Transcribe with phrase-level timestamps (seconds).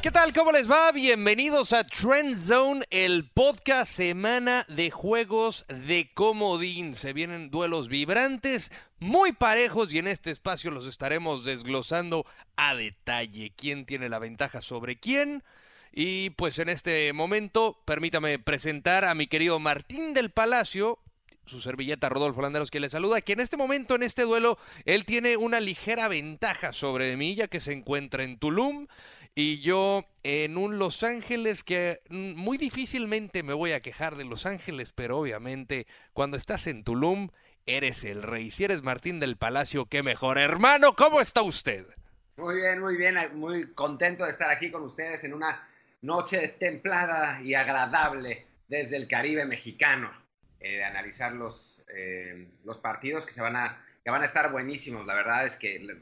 [0.00, 0.32] ¿Qué tal?
[0.32, 0.92] ¿Cómo les va?
[0.92, 6.94] Bienvenidos a Trend Zone, el podcast semana de juegos de comodín.
[6.94, 8.70] Se vienen duelos vibrantes,
[9.00, 12.24] muy parejos y en este espacio los estaremos desglosando
[12.54, 13.52] a detalle.
[13.56, 15.42] ¿Quién tiene la ventaja sobre quién?
[15.92, 21.00] Y pues en este momento, permítame presentar a mi querido Martín del Palacio,
[21.44, 25.04] su servilleta Rodolfo Landeros que le saluda, que en este momento, en este duelo, él
[25.04, 28.86] tiene una ligera ventaja sobre mí, ya que se encuentra en Tulum
[29.40, 34.46] y yo en un Los Ángeles que muy difícilmente me voy a quejar de Los
[34.46, 37.30] Ángeles, pero obviamente cuando estás en Tulum
[37.64, 38.50] eres el rey.
[38.50, 40.38] Si eres Martín del Palacio, qué mejor.
[40.38, 41.86] Hermano, ¿cómo está usted?
[42.36, 45.68] Muy bien, muy bien, muy contento de estar aquí con ustedes en una
[46.02, 50.10] noche templada y agradable desde el Caribe mexicano,
[50.58, 54.50] eh, de analizar los, eh, los partidos que, se van a, que van a estar
[54.50, 55.06] buenísimos.
[55.06, 55.96] La verdad es que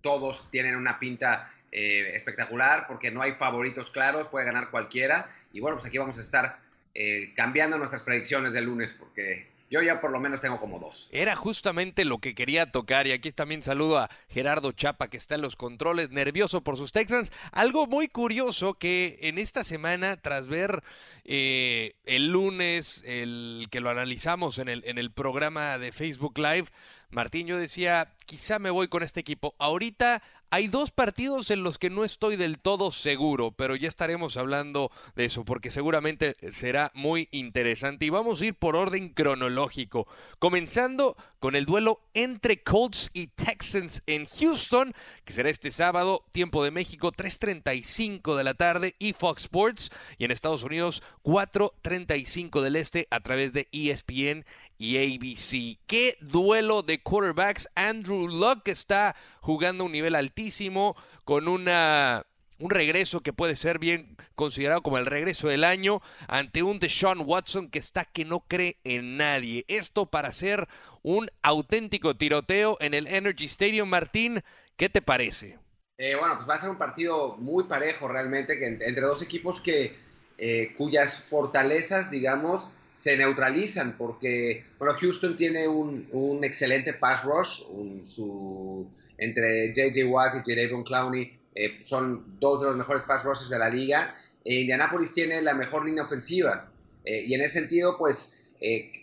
[0.00, 5.30] todos tienen una pinta eh, espectacular porque no hay favoritos claros, puede ganar cualquiera.
[5.52, 6.58] Y bueno, pues aquí vamos a estar
[6.94, 11.08] eh, cambiando nuestras predicciones del lunes porque yo ya por lo menos tengo como dos.
[11.12, 15.36] Era justamente lo que quería tocar y aquí también saludo a Gerardo Chapa que está
[15.36, 17.32] en los controles, nervioso por sus Texans.
[17.52, 20.82] Algo muy curioso que en esta semana, tras ver
[21.24, 26.66] eh, el lunes, el que lo analizamos en el, en el programa de Facebook Live,
[27.08, 29.54] Martín, yo decía, quizá me voy con este equipo.
[29.58, 34.38] Ahorita hay dos partidos en los que no estoy del todo seguro, pero ya estaremos
[34.38, 38.06] hablando de eso porque seguramente será muy interesante.
[38.06, 40.06] Y vamos a ir por orden cronológico,
[40.38, 44.94] comenzando con el duelo entre Colts y Texans en Houston,
[45.24, 50.24] que será este sábado, tiempo de México, 3.35 de la tarde y Fox Sports, y
[50.24, 54.44] en Estados Unidos, 4.35 del este a través de ESPN
[54.78, 55.78] y ABC.
[55.86, 57.68] ¿Qué duelo de quarterbacks?
[57.74, 62.26] Andrew Luck está jugando a un nivel altísimo, con una
[62.62, 67.22] un regreso que puede ser bien considerado como el regreso del año ante un Deshaun
[67.26, 69.64] Watson que está que no cree en nadie.
[69.66, 70.68] Esto para ser
[71.02, 73.88] un auténtico tiroteo en el Energy Stadium.
[73.88, 74.42] Martín,
[74.76, 75.58] ¿qué te parece?
[75.98, 79.60] Eh, bueno, pues va a ser un partido muy parejo realmente que entre dos equipos
[79.60, 79.96] que
[80.38, 87.62] eh, cuyas fortalezas, digamos, se neutralizan porque, bueno, Houston tiene un, un excelente pass rush,
[88.04, 88.86] su,
[89.18, 90.06] entre J.J.
[90.06, 94.14] Watt y Javon Clowney eh, son dos de los mejores pass rushers de la liga.
[94.44, 96.70] Eh, Indianapolis tiene la mejor línea ofensiva
[97.04, 98.38] eh, y en ese sentido, pues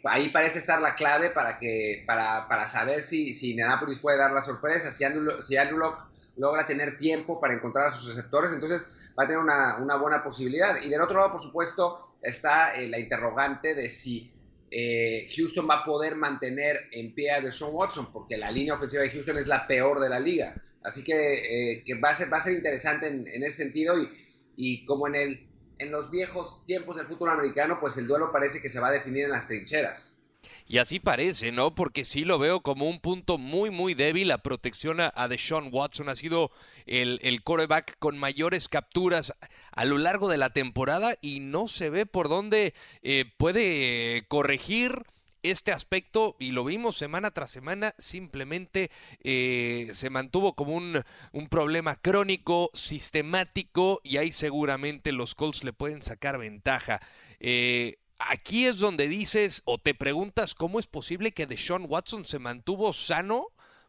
[0.05, 4.31] ahí parece estar la clave para, que, para, para saber si, si Indianapolis puede dar
[4.31, 6.01] la sorpresa, si Andrew, si Andrew Locke
[6.39, 10.23] logra tener tiempo para encontrar a sus receptores, entonces va a tener una, una buena
[10.23, 10.81] posibilidad.
[10.81, 14.31] Y del otro lado, por supuesto, está eh, la interrogante de si
[14.71, 19.03] eh, Houston va a poder mantener en pie a Deshaun Watson, porque la línea ofensiva
[19.03, 20.55] de Houston es la peor de la liga.
[20.81, 23.99] Así que, eh, que va, a ser, va a ser interesante en, en ese sentido
[24.01, 24.09] y,
[24.55, 25.47] y como en, el,
[25.77, 28.91] en los viejos tiempos del fútbol americano, pues el duelo parece que se va a
[28.91, 30.18] definir en las trincheras.
[30.67, 31.75] Y así parece, ¿no?
[31.75, 34.27] Porque sí lo veo como un punto muy, muy débil.
[34.27, 36.51] La protección a, Deshaun Watson ha sido
[36.85, 39.33] el, el coreback con mayores capturas
[39.71, 45.03] a lo largo de la temporada y no se ve por dónde eh, puede corregir
[45.43, 48.91] este aspecto y lo vimos semana tras semana, simplemente
[49.23, 55.73] eh, se mantuvo como un, un, problema crónico, sistemático y ahí seguramente los Colts le
[55.73, 56.99] pueden sacar ventaja.
[57.39, 62.39] Eh, aquí es donde dices o te preguntas cómo es posible que Deshaun Watson se
[62.39, 63.47] mantuvo sano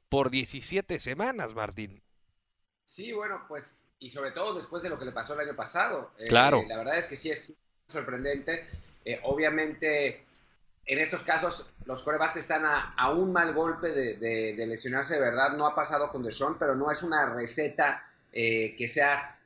[0.08, 2.02] por 17 semanas, Martín.
[2.84, 6.12] Sí, bueno, pues, y sobre todo después de lo que le pasó el año pasado.
[6.18, 6.64] Eh, claro.
[6.66, 7.52] la verdad es que sí es
[7.86, 8.66] sorprendente.
[9.04, 10.24] Eh, obviamente,
[10.86, 15.56] en estos casos, los corebacks están a, un mal golpe de, lesionarse de verdad.
[15.56, 19.39] No ha pasado con Deshaun, pero no es una receta eh, que sea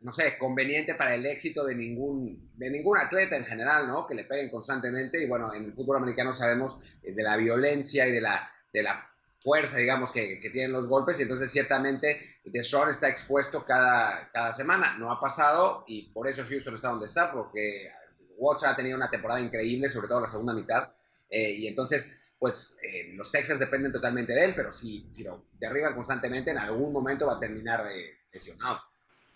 [0.00, 4.06] no sé, conveniente para el éxito de ningún, de ningún atleta en general, ¿no?
[4.06, 5.22] Que le peguen constantemente.
[5.22, 8.82] Y bueno, en el fútbol americano sabemos eh, de la violencia y de la, de
[8.82, 9.06] la
[9.40, 11.18] fuerza, digamos, que, que tienen los golpes.
[11.18, 14.96] Y entonces, ciertamente, Deshaun está expuesto cada, cada semana.
[14.96, 17.90] No ha pasado y por eso Houston está donde está, porque
[18.38, 20.92] Watson ha tenido una temporada increíble, sobre todo la segunda mitad.
[21.28, 25.44] Eh, y entonces, pues eh, los Texas dependen totalmente de él, pero si, si lo
[25.58, 27.84] derriban constantemente, en algún momento va a terminar
[28.32, 28.89] lesionado.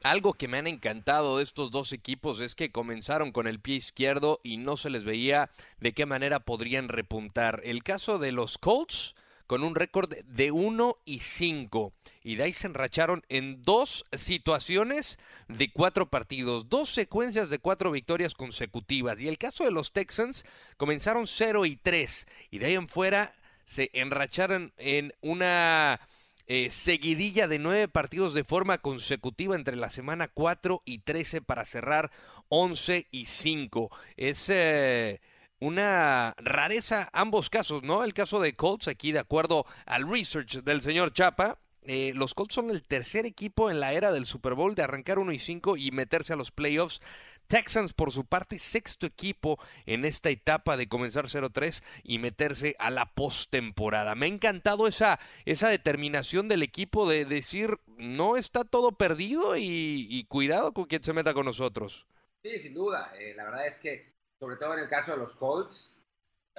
[0.04, 3.76] Algo que me han encantado de estos dos equipos es que comenzaron con el pie
[3.76, 7.62] izquierdo y no se les veía de qué manera podrían repuntar.
[7.64, 9.14] El caso de los Colts
[9.46, 11.94] con un récord de 1 y 5.
[12.22, 15.18] Y de ahí se enracharon en dos situaciones
[15.48, 19.18] de cuatro partidos, dos secuencias de cuatro victorias consecutivas.
[19.22, 20.44] Y el caso de los Texans
[20.76, 22.26] comenzaron 0 y 3.
[22.50, 23.32] Y de ahí en fuera
[23.64, 25.98] se enracharon en una
[26.46, 31.64] eh, seguidilla de nueve partidos de forma consecutiva entre la semana 4 y 13 para
[31.64, 32.10] cerrar
[32.48, 33.90] 11 y 5.
[34.16, 35.20] Es eh,
[35.60, 38.04] una rareza ambos casos, ¿no?
[38.04, 42.54] El caso de Colts, aquí de acuerdo al research del señor Chapa, eh, los Colts
[42.54, 45.76] son el tercer equipo en la era del Super Bowl de arrancar 1 y 5
[45.76, 47.00] y meterse a los playoffs.
[47.46, 52.90] Texans, por su parte, sexto equipo en esta etapa de comenzar 0-3 y meterse a
[52.90, 54.14] la postemporada.
[54.14, 60.24] Me ha encantado esa, esa determinación del equipo de decir no está todo perdido y,
[60.28, 62.06] cuidado con quien se meta con nosotros.
[62.42, 63.12] Sí, sin duda.
[63.18, 65.96] Eh, la verdad es que, sobre todo en el caso de los Colts,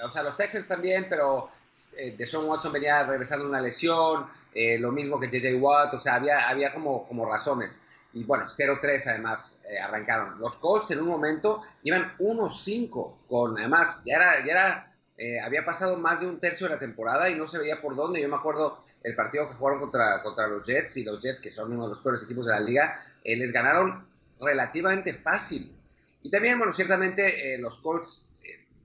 [0.04, 1.50] o sea, los Texans también, pero
[1.98, 6.16] eh, Deshaun Watson venía regresando una lesión, eh, lo mismo que JJ Watt, o sea,
[6.16, 7.84] había, había como, como razones.
[8.16, 10.40] Y bueno, 0-3 además eh, arrancaron.
[10.40, 15.66] Los Colts en un momento iban 1-5 con, además, ya era, ya era, eh, había
[15.66, 18.22] pasado más de un tercio de la temporada y no se veía por dónde.
[18.22, 21.52] Yo me acuerdo el partido que jugaron contra, contra los Jets y los Jets, que
[21.52, 24.08] son uno de los peores equipos de la liga, les ganaron
[24.40, 25.76] relativamente fácil.
[26.24, 28.30] Y también, bueno, ciertamente los Colts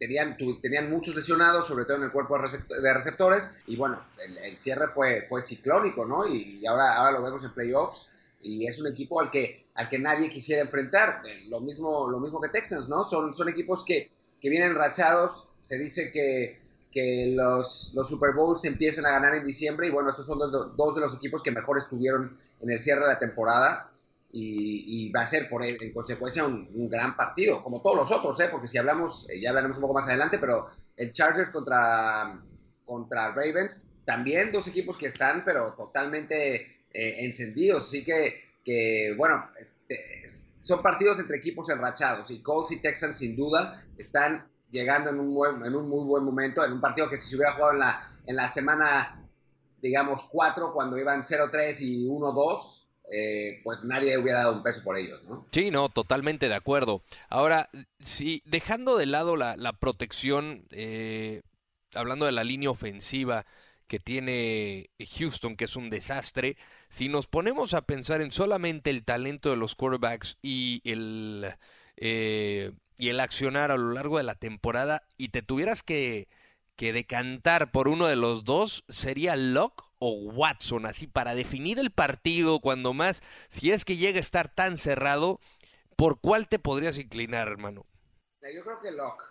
[0.01, 4.03] tenían, tenían muchos lesionados, sobre todo en el cuerpo de receptores, y bueno,
[4.43, 6.27] el, cierre fue, fue ciclónico, ¿no?
[6.27, 8.11] Y, ahora, ahora lo vemos en playoffs,
[8.43, 12.21] y es un equipo al que, al que nadie quisiera enfrentar, eh, lo mismo, lo
[12.21, 13.05] mismo que Texans, ¿no?
[13.05, 14.11] Son, son equipos que,
[14.41, 16.61] que vienen rachados, se dice que,
[16.91, 20.77] que los, los, Super Bowls empiezan a ganar en diciembre, y bueno, estos son dos,
[20.77, 23.91] dos de los equipos que mejor estuvieron en el cierre de la temporada,
[24.33, 28.49] y, va a ser por en consecuencia un, gran partido, como todos los otros, ¿eh?
[28.51, 32.41] porque si hablamos, eh, ya hablaremos un poco más adelante, pero el Chargers contra,
[32.85, 39.49] contra Ravens, también dos equipos que están, pero totalmente eh, encendidos, así que, que bueno,
[40.59, 45.35] son partidos entre equipos enrachados y Colts y Texans sin duda están llegando en un,
[45.35, 47.79] buen, en un muy buen momento, en un partido que si se hubiera jugado en
[47.81, 49.27] la, en la semana,
[49.81, 54.97] digamos, 4, cuando iban 0-3 y 1-2, eh, pues nadie hubiera dado un peso por
[54.97, 55.47] ellos, ¿no?
[55.51, 57.03] Sí, no, totalmente de acuerdo.
[57.29, 61.43] Ahora, si dejando de lado la, protección, eh,
[61.95, 63.47] hablando de la línea ofensiva
[63.89, 66.57] que tiene Houston, que es un desastre,
[66.91, 71.55] si nos ponemos a pensar en solamente el talento de los quarterbacks y el,
[71.97, 76.29] eh, y el accionar a lo largo de la temporada, y te tuvieras que,
[76.75, 81.93] que decantar por uno de los dos, ¿sería Locke o Watson, así para definir el
[81.93, 85.39] partido, cuando más, si es que llega a estar tan cerrado,
[85.97, 87.87] ¿por cuál te podrías inclinar, hermano?
[88.43, 89.25] Yo creo que Locke,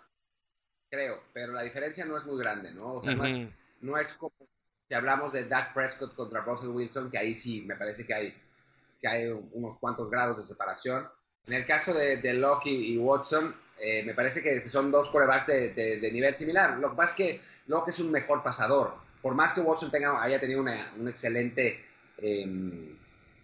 [0.88, 2.94] creo, pero la diferencia no es muy grande, ¿no?
[2.94, 3.48] O sea, no, es,
[3.80, 4.32] no es como
[4.90, 8.34] si hablamos de Dak Prescott contra Russell Wilson, que ahí sí me parece que hay,
[8.98, 11.08] que hay unos cuantos grados de separación.
[11.46, 15.46] En el caso de, de Locke y, Watson, eh, me parece que son dos corebacks
[15.46, 16.76] de, de, nivel similar.
[16.78, 20.22] Lo que pasa es que Locke es un mejor pasador por más que Watson tenga,
[20.22, 21.80] haya tenido un excelente,
[22.18, 22.96] em,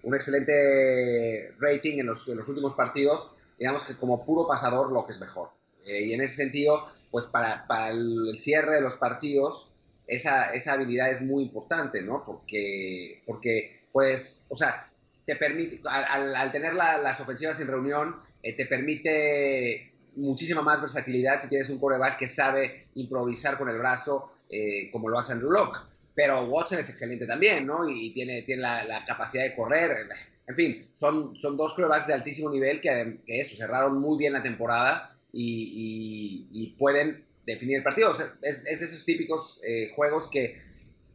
[0.03, 5.21] un excelente rating en los, últimos partidos, digamos que como puro pasador lo que es
[5.21, 5.51] mejor.
[5.85, 9.73] Eh, y en ese sentido, pues para, el cierre de los partidos,
[10.07, 12.23] esa, esa habilidad es muy importante, ¿no?
[12.25, 14.87] Porque, porque pues, o sea,
[15.25, 21.49] te permite, al, tener las ofensivas en reunión, eh, te permite muchísima más versatilidad si
[21.49, 25.79] tienes un coreback que sabe improvisar con el brazo, eh, como lo hace Andrew Locke.
[26.15, 27.89] Pero Watson es excelente también, ¿no?
[27.89, 30.09] Y tiene, tiene la, capacidad de correr.
[30.47, 34.33] En fin, son, son dos quarterbacks de altísimo nivel que, que eso, cerraron muy bien
[34.33, 38.13] la temporada y, pueden definir el partido.
[38.43, 40.59] es, de esos típicos eh, juegos que,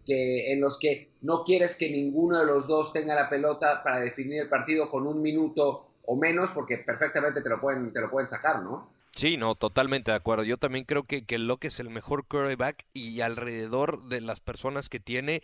[0.06, 4.00] que, en los que no quieres que ninguno de los dos tenga la pelota para
[4.00, 8.10] definir el partido con un minuto o menos, porque perfectamente te lo pueden, te lo
[8.10, 8.90] pueden sacar, ¿no?
[9.14, 10.46] Sí, no, totalmente de acuerdo.
[10.46, 14.88] Yo también creo que, que Locke es el mejor quarterback y alrededor de las personas
[14.88, 15.44] que tiene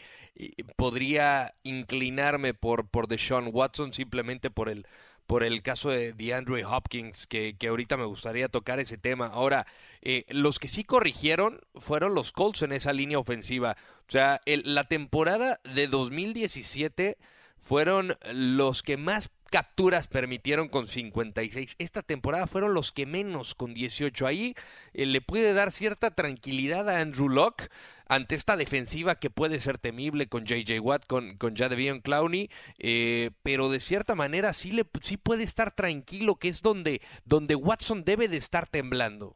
[0.77, 4.87] podría inclinarme por, por Deshaun Watson simplemente por el,
[5.27, 9.27] por el caso de DeAndre Hopkins, que, que ahorita me gustaría tocar ese tema.
[9.27, 9.67] Ahora,
[10.01, 13.75] eh, los que sí corrigieron fueron los Colts en esa línea ofensiva.
[14.07, 17.17] O sea, la temporada de 2017
[17.57, 21.75] fueron los que más capturas permitieron con 56.
[21.77, 24.27] Esta temporada fueron los que menos con 18.
[24.27, 24.55] Ahí
[24.93, 27.69] eh, le puede dar cierta tranquilidad a Andrew Locke
[28.07, 33.31] ante esta defensiva que puede ser temible con JJ Watt, con, con Jadevion Clowney, eh,
[33.43, 38.03] pero de cierta manera sí, le, sí puede estar tranquilo, que es donde, donde Watson
[38.03, 39.35] debe de estar temblando.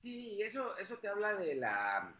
[0.00, 2.14] Sí, eso, eso te habla de la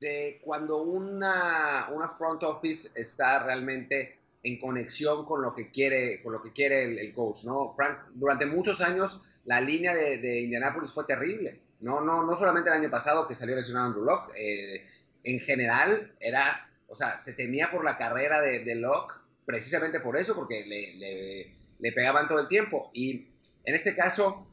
[0.00, 6.32] de cuando una, una front office está realmente en conexión con lo que quiere, con
[6.32, 7.74] lo que quiere el, coach, ¿no?
[7.74, 12.00] Frank, durante muchos años la línea de, de, Indianapolis fue terrible, ¿no?
[12.00, 14.86] No, no solamente el año pasado que salió lesionado Andrew Locke, eh,
[15.24, 19.14] en general era o sea, se temía por la carrera de, de Locke,
[19.46, 22.90] precisamente por eso, porque le, le, pegaban todo el tiempo.
[22.92, 23.28] Y
[23.64, 24.48] en este caso,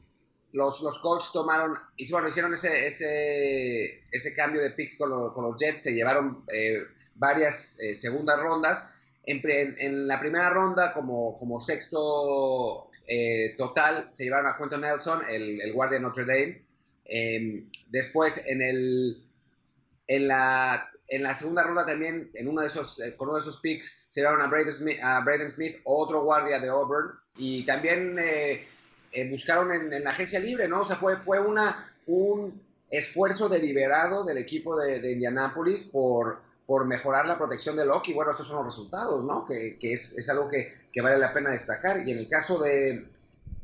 [0.52, 5.44] los, los Colts tomaron, y bueno, hicieron ese, ese, ese cambio de picks con, con
[5.46, 6.84] los Jets, se llevaron eh,
[7.16, 8.88] varias eh, segundas rondas.
[9.28, 15.98] En, la primera ronda, como, sexto eh, total, se llevaron a Quentin Nelson, el, guardia
[15.98, 16.64] de Notre Dame.
[17.04, 19.22] Em, después, en, el,
[20.06, 23.58] en, la, en la segunda ronda también, en uno de esos, con uno de esos
[23.60, 27.18] picks, se llevaron a Braden Smith, a Braden Smith otro guardia de Auburn.
[27.36, 28.16] Y también
[29.30, 30.80] buscaron en, la agencia libre, ¿no?
[30.80, 31.38] O sea, fue, fue
[32.06, 38.10] un esfuerzo deliberado del equipo de, de Indianápolis por por mejorar la protección de Locke.
[38.10, 39.46] Y bueno, estos son los resultados, ¿no?
[39.46, 42.06] Que, que es, es, algo que, que, vale la pena destacar.
[42.06, 43.06] Y en el caso de,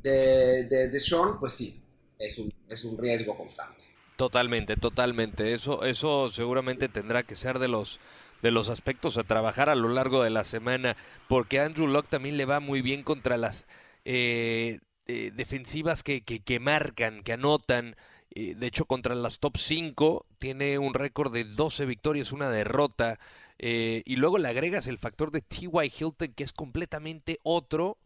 [0.03, 1.83] de, de, Sean, pues sí,
[2.19, 3.85] es un, es un riesgo constante.
[4.17, 5.53] Totalmente, totalmente.
[5.53, 8.01] Eso, eso seguramente tendrá que ser de los
[8.41, 10.97] de los aspectos a trabajar a lo largo de la semana,
[11.29, 13.67] porque Andrew Locke también le va muy bien contra las
[14.07, 17.97] eh, eh, defensivas que, que, que marcan, que anotan.
[18.35, 23.19] Eh, de hecho, contra las top 5 tiene un récord de 12 victorias, una derrota.
[23.59, 25.93] Eh, y luego le agregas el factor de T.Y.
[25.99, 27.99] Hilton, que es completamente otro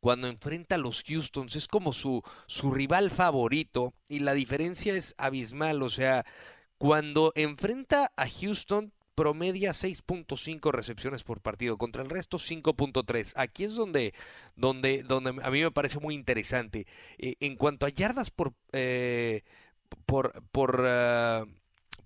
[0.00, 1.54] cuando enfrenta a los Houstons.
[1.54, 3.94] Es como su, su rival favorito.
[4.08, 5.82] Y la diferencia es abismal.
[5.82, 6.26] O sea,
[6.78, 13.32] cuando enfrenta a Houston, promedia 6.5 recepciones por partido, contra el resto 5.3.
[13.34, 14.12] Aquí es donde,
[14.56, 16.86] donde, donde a mí me parece muy interesante.
[17.18, 18.52] Eh, en cuanto a yardas por,
[20.04, 21.46] por, por, uh,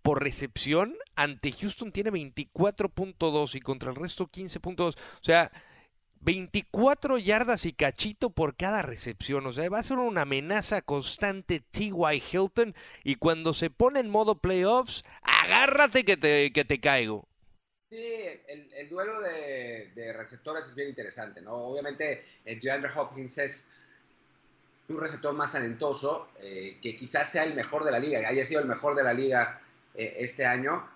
[0.03, 4.97] por recepción, ante Houston tiene 24.2 y contra el resto 15.2.
[4.97, 5.51] O sea,
[6.21, 9.47] 24 yardas y cachito por cada recepción.
[9.47, 12.23] O sea, va a ser una amenaza constante T.Y.
[12.33, 12.75] Hilton.
[13.05, 17.27] Y cuando se pone en modo playoffs, agárrate que te, que te caigo.
[17.91, 18.07] Sí,
[18.47, 21.55] el, el duelo de, receptores es bien interesante, ¿no?
[21.55, 23.81] Obviamente, el DeAndre Hopkins es
[24.91, 28.61] un receptor más talentoso, eh, que quizás sea el mejor de la liga, haya sido
[28.61, 29.61] el mejor de la liga
[29.95, 30.89] eh, este año,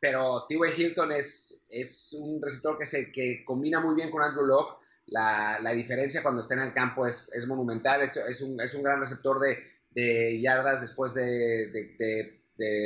[0.00, 0.80] pero T.Y.
[0.80, 5.58] Hilton es, es un receptor que, se, que combina muy bien con Andrew Locke, la,
[5.62, 8.82] la diferencia cuando está en el campo es, es monumental, es, es, un, es, un,
[8.82, 9.58] gran receptor de,
[9.90, 12.34] de yardas después de, de,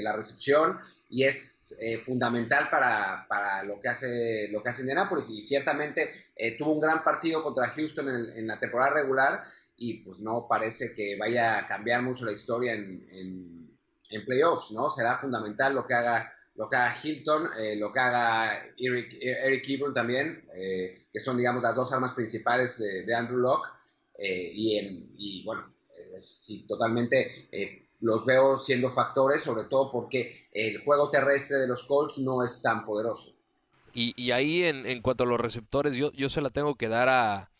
[0.03, 5.31] la recepción y es eh, fundamental para, para, lo, que hace, lo que hace Indianapolis.
[5.31, 6.13] Y ciertamente
[6.59, 9.45] tuvo un gran partido contra Houston en la temporada regular
[9.77, 14.91] y pues no parece que vaya a cambiar mucho la historia en, en, playoffs, ¿no?
[14.91, 19.95] Será fundamental lo que haga, lo que haga Hilton, eh, lo que haga Eric, Eric
[19.95, 23.71] también, eh, que son, digamos, las dos armas principales de, de Andrew Locke.
[24.19, 25.75] Eh, y, en, y, bueno,
[26.19, 27.49] sí, totalmente
[28.01, 32.61] los veo siendo factores, sobre todo porque el juego terrestre de los Colts no es
[32.61, 33.35] tan poderoso.
[33.95, 36.89] Y, y ahí, en, en, cuanto a los receptores, yo, yo se la tengo que
[36.89, 37.52] dar a,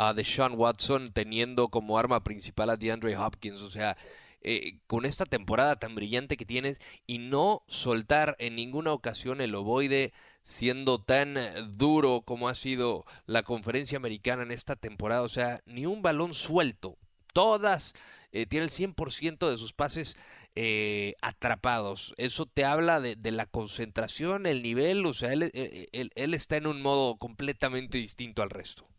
[0.00, 3.60] a Deshaun Watson teniendo como arma principal a DeAndre Hopkins.
[3.60, 3.98] O sea,
[4.40, 9.54] eh, con esta temporada tan brillante que tienes y no soltar en ninguna ocasión el
[9.54, 11.36] ovoide siendo tan
[11.76, 15.20] duro como ha sido la conferencia americana en esta temporada.
[15.20, 16.96] O sea, ni un balón suelto.
[17.34, 17.92] Todas
[18.32, 20.16] eh, tiene el 100% de sus pases
[20.54, 22.14] eh, atrapados.
[22.16, 25.04] Eso te habla de, la concentración, el nivel.
[25.04, 28.89] O sea, él, él, él está en un modo completamente distinto al resto.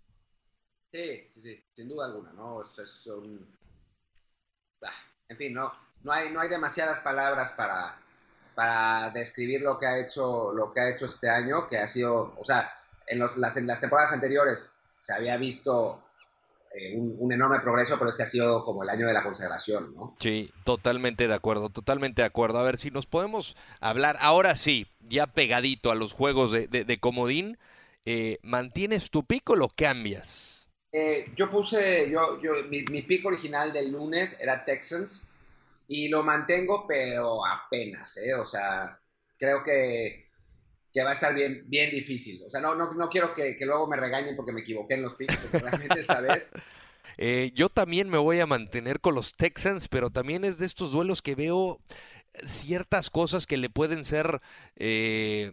[0.91, 2.61] Sí, sí, sí, sin duda alguna, ¿no?
[4.81, 4.91] Ah,
[5.29, 5.71] en fin, no,
[6.03, 7.97] no, hay, no hay demasiadas palabras para,
[8.55, 12.33] para describir lo que ha hecho, lo que ha hecho este año, que ha sido,
[12.37, 12.69] o sea,
[13.07, 16.03] en, los, las, en las temporadas anteriores se había visto
[16.73, 19.95] eh, un, un, enorme progreso, pero este ha sido como el año de la consagración,
[19.95, 20.17] ¿no?
[20.19, 22.59] Sí, totalmente de acuerdo, totalmente de acuerdo.
[22.59, 26.83] A ver si nos podemos hablar, ahora sí, ya pegadito a los juegos de, de,
[26.83, 27.57] de comodín,
[28.03, 30.60] eh, ¿mantienes tu pico o lo cambias?
[30.91, 35.27] Eh, yo puse, yo, yo, mi, mi pick original del lunes era Texans
[35.87, 38.33] y lo mantengo, pero apenas, ¿eh?
[38.33, 38.99] O sea,
[39.37, 40.29] creo que,
[40.91, 42.43] que va a estar bien, bien difícil.
[42.45, 45.01] O sea, no, no, no quiero que, que luego me regañen porque me equivoqué en
[45.03, 46.51] los picks, porque realmente esta vez...
[47.17, 50.91] Eh, yo también me voy a mantener con los Texans, pero también es de estos
[50.91, 51.79] duelos que veo
[52.45, 54.41] ciertas cosas que le pueden ser
[54.77, 55.51] eh,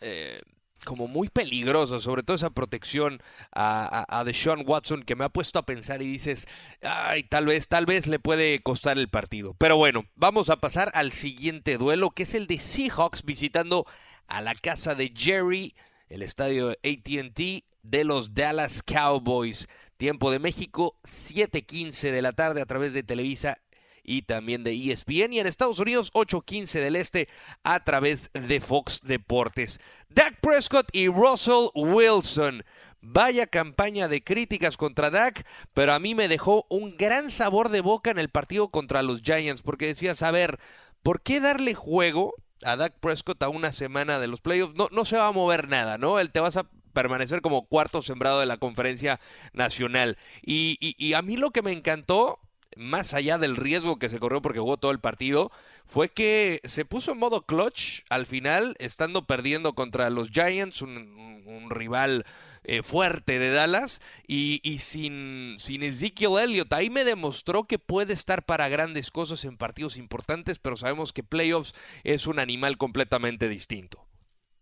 [0.00, 0.40] eh,
[0.84, 3.22] como muy peligroso, sobre todo esa protección
[3.52, 6.46] a, a, a Deshaun Watson que me ha puesto a pensar y dices,
[6.82, 9.54] ay, tal vez, tal vez le puede costar el partido.
[9.54, 13.86] Pero bueno, vamos a pasar al siguiente duelo, que es el de Seahawks visitando
[14.26, 15.74] a la casa de Jerry,
[16.08, 19.68] el estadio ATT de los Dallas Cowboys.
[19.96, 23.58] Tiempo de México, 7:15 de la tarde a través de Televisa
[24.04, 27.28] y también de ESPN y en Estados Unidos 8.15 del Este
[27.62, 29.80] a través de Fox Deportes.
[30.10, 32.64] Dak Prescott y Russell Wilson.
[33.00, 37.82] Vaya campaña de críticas contra Dak, pero a mí me dejó un gran sabor de
[37.82, 40.58] boca en el partido contra los Giants, porque decías, a ver,
[41.02, 44.74] ¿por qué darle juego a Dak Prescott a una semana de los playoffs?
[44.74, 46.18] No, no se va a mover nada, ¿no?
[46.18, 49.20] Él te vas a permanecer como cuarto sembrado de la conferencia
[49.52, 50.16] nacional.
[50.42, 52.40] Y, y, a mí lo que me encantó,
[52.76, 55.50] más allá del riesgo que se corrió porque jugó todo el partido,
[55.86, 61.42] fue que se puso en modo clutch al final, estando perdiendo contra los Giants, un,
[61.46, 62.24] un rival
[62.64, 66.72] eh, fuerte de Dallas y, y, sin, sin Ezekiel Elliott.
[66.72, 71.22] Ahí me demostró que puede estar para grandes cosas en partidos importantes, pero sabemos que
[71.22, 74.06] playoffs es un animal completamente distinto.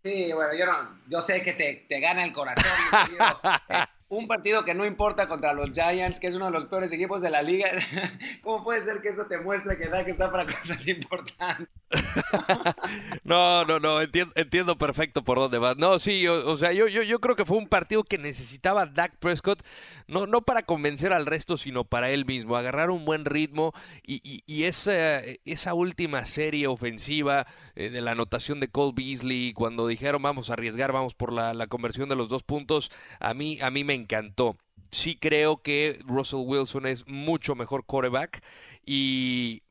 [0.03, 2.65] Sí, bueno, yo, no, yo sé que te, te gana el corazón.
[3.69, 3.85] Eh,
[4.17, 7.21] un partido que no importa contra los Giants, que es uno de los peores equipos
[7.21, 7.69] de la liga.
[8.43, 11.67] ¿Cómo puede ser que eso te muestre que Dak está para cosas importantes?
[13.23, 15.77] no, no, no, entiendo, entiendo perfecto por dónde vas.
[15.77, 19.17] No, sí, o, sea, yo, yo, yo creo que fue un partido que necesitaba Dak
[19.17, 19.63] Prescott,
[20.07, 24.43] no, no para convencer al resto, sino para él mismo, agarrar un buen ritmo y,
[24.45, 30.21] y, esa, esa última serie ofensiva eh, de la anotación de Cole Beasley, cuando dijeron
[30.21, 33.69] vamos a arriesgar, vamos por la, la conversión de los dos puntos, a mí, a
[33.69, 34.57] mí me encantó.
[34.91, 38.43] Sí creo que Russell Wilson es mucho mejor quarterback
[38.85, 39.63] y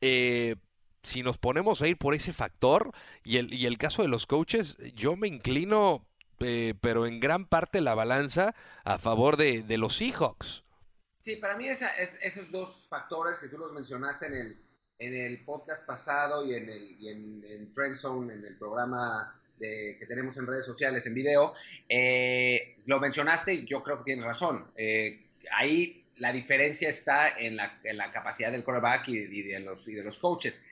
[0.00, 0.56] eh,
[1.02, 2.92] si nos ponemos a ir por ese factor
[3.24, 6.06] y el, y el caso de los coaches, yo me inclino,
[6.40, 8.54] eh, pero en gran parte la balanza
[8.84, 10.62] a favor de, de los Seahawks.
[11.18, 14.62] Sí, para mí esa, es, esos dos factores que tú los mencionaste en el,
[14.98, 19.40] en el podcast pasado y en, el, en, en Zone, en el programa
[19.98, 21.54] que tenemos en redes sociales, en video,
[21.88, 24.66] eh, lo mencionaste y yo creo que tienes razón.
[24.76, 29.86] Eh, ahí la diferencia está en la, en la capacidad del coreback y, de, los,
[29.88, 30.64] y de los coaches.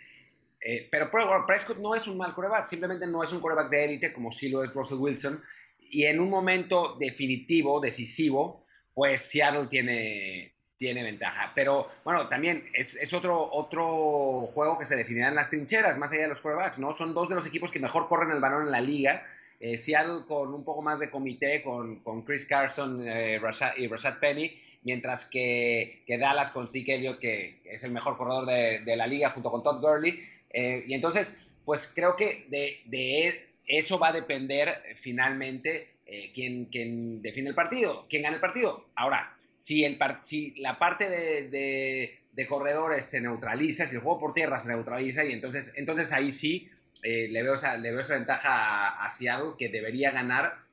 [0.60, 1.10] Eh, pero
[1.46, 4.48] Prescott no es un mal coreback, simplemente no es un coreback de élite como sí
[4.48, 5.42] lo es Russell Wilson.
[5.80, 10.51] Y en un momento definitivo, decisivo, pues Seattle tiene,
[10.82, 11.52] tiene ventaja.
[11.54, 16.10] Pero bueno, también es, es, otro, otro juego que se definirá en las trincheras, más
[16.10, 16.92] allá de los quarterbacks, ¿no?
[16.92, 19.24] Son dos de los equipos que mejor corren el balón en la liga.
[19.60, 23.40] Eh, Seattle con un poco más de comité, con, con Chris Carson eh,
[23.76, 28.80] y Rashad Penny, mientras que, que, Dallas con Zeke que es el mejor corredor de,
[28.80, 30.20] de la liga, junto con Todd Gurley.
[30.50, 36.64] Eh, y entonces, pues creo que de, de eso va a depender finalmente eh, quién,
[36.64, 38.84] quién define el partido, quién gana el partido.
[38.96, 44.68] Ahora, si, la parte de, de, corredores se neutraliza, si el juego por tierra se
[44.68, 46.68] neutraliza, y entonces, entonces ahí sí
[47.02, 50.64] eh, le, veo esa, le veo esa ventaja a, Seattle que debería ganar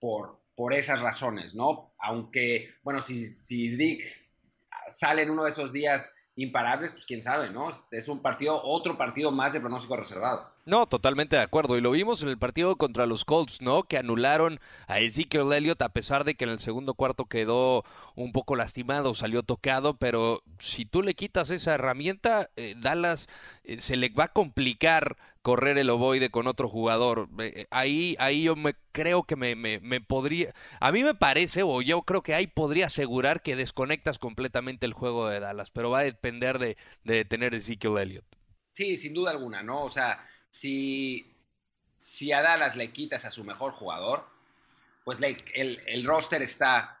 [0.00, 1.94] por, por esas razones, ¿no?
[1.98, 4.04] Aunque, bueno, si, si Zeke
[4.88, 7.68] sale en uno de esos días imparables, pues quién sabe, ¿no?
[7.92, 10.52] Es un partido, otro partido más de pronóstico reservado.
[10.66, 11.76] No, totalmente de acuerdo.
[11.76, 13.82] Y lo vimos en el partido contra los Colts, ¿no?
[13.82, 18.32] Que anularon a Ezekiel Elliott a pesar de que en el segundo cuarto quedó un
[18.32, 23.28] poco lastimado, salió tocado, pero si tú le quitas esa herramienta, eh, Dallas
[23.64, 27.28] eh, se le va a complicar correr el ovoide con otro jugador.
[27.40, 30.54] Eh, ahí, ahí yo me creo que me, me, me, podría...
[30.80, 34.94] A mí me parece, o yo creo que ahí podría asegurar que desconectas completamente el
[34.94, 38.24] juego de Dallas, pero va a depender de, de tener Ezekiel Elliott.
[38.72, 39.84] Sí, sin duda alguna, ¿no?
[39.84, 40.24] O sea
[40.54, 41.34] si,
[41.96, 44.24] si a Dallas le quitas a su mejor jugador,
[45.02, 47.00] pues el, el, roster está,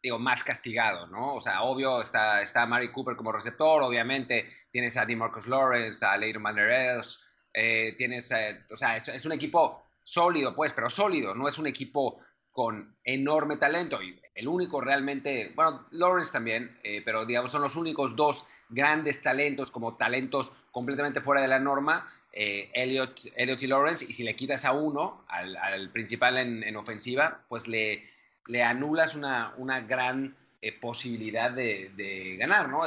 [0.00, 1.34] digo, más castigado, ¿no?
[1.34, 6.16] O sea, obvio, está, está Mari Cooper como receptor, obviamente tienes a DeMarcus Lawrence, a
[6.16, 7.20] Leighton Manderels,
[7.52, 11.58] eh, tienes, eh, o sea, es, es, un equipo sólido, pues, pero sólido, no es
[11.58, 12.20] un equipo
[12.52, 14.00] con enorme talento.
[14.00, 19.22] Y el único realmente, bueno, Lawrence también, eh, pero digamos, son los únicos dos grandes
[19.22, 24.36] talentos, como talentos completamente fuera de la norma, eh, Elliot, y Lawrence, y si le
[24.36, 28.04] quitas a uno, al, principal en, ofensiva, pues le,
[28.46, 32.82] le anulas una, una gran eh, posibilidad de, ganar, ¿no?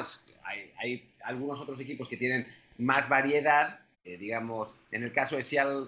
[0.78, 5.88] Hay, algunos otros equipos que tienen más variedad, eh, digamos, en el caso de Seattle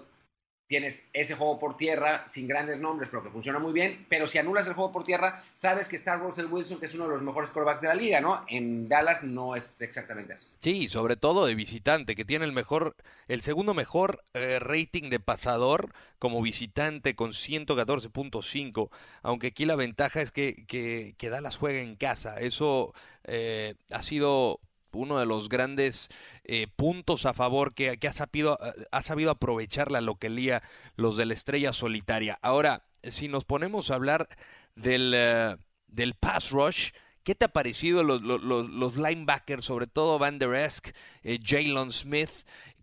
[0.72, 4.06] tienes ese juego por tierra sin grandes nombres, pero que funciona muy bien.
[4.08, 7.04] Pero si anulas el juego por tierra, sabes que está Russell Wilson, que es uno
[7.04, 8.42] de los mejores quarterbacks de la liga, ¿no?
[8.48, 10.48] En Dallas no es exactamente así.
[10.62, 12.96] Sí, sobre todo de visitante, que tiene el mejor,
[13.28, 18.88] el segundo mejor eh, rating de pasador como visitante con 114.5.
[19.20, 22.40] Aunque aquí la ventaja es que, que, que Dallas juega en casa.
[22.40, 24.58] Eso eh, ha sido
[24.92, 26.08] uno de los grandes
[26.44, 28.58] eh, puntos a favor que, ha, sabido,
[28.90, 30.62] ha sabido aprovechar la localía
[30.96, 32.38] los de la estrella solitaria.
[32.42, 34.28] Ahora, si nos ponemos a hablar
[34.74, 36.90] del, eh, del pass rush,
[37.24, 40.88] ¿Qué te ha parecido los, los, linebackers, sobre todo Van Der Esk,
[41.22, 42.30] eh, Jalen Smith,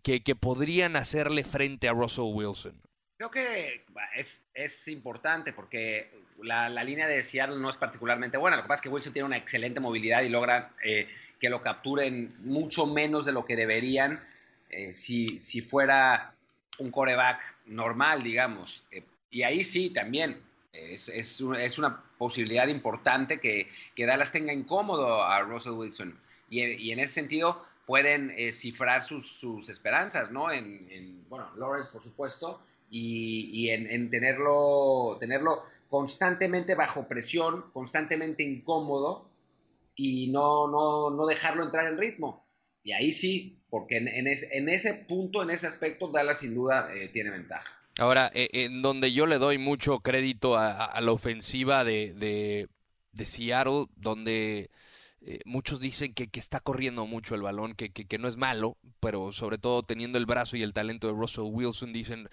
[0.02, 2.80] que, que podrían hacerle frente a Russell Wilson?
[3.18, 3.84] Creo que
[4.16, 6.10] es, es importante porque
[6.42, 8.56] la, la, línea de Seattle no es particularmente buena.
[8.56, 10.74] Lo que pasa es que Wilson tiene una excelente movilidad y logra
[11.40, 14.22] que lo capturen mucho menos de lo que deberían
[14.70, 16.34] eh, si, si, fuera
[16.78, 18.84] un coreback normal, digamos.
[18.92, 20.40] Eh, y ahí sí, también
[20.72, 26.18] es, es, es una posibilidad importante que, que, Dallas tenga incómodo a Russell Wilson.
[26.48, 30.52] Y, y en ese sentido pueden cifrar sus, sus, esperanzas, ¿no?
[30.52, 39.29] En, en, bueno, Lawrence, por supuesto, y, en, tenerlo, tenerlo constantemente bajo presión, constantemente incómodo
[39.94, 42.46] y no, no, no dejarlo entrar en ritmo.
[42.82, 47.08] Y ahí sí, porque en, en, ese punto, en ese aspecto, Dallas sin duda eh,
[47.08, 47.76] tiene ventaja.
[47.98, 52.14] Ahora, eh, en donde yo le doy mucho crédito a, la ofensiva de,
[53.12, 54.70] de, Seattle, donde
[55.20, 58.78] eh, muchos dicen que, que, está corriendo mucho el balón, que, que, no es malo,
[59.00, 62.30] pero sobre todo teniendo el brazo y el talento de Russell Wilson, dicen,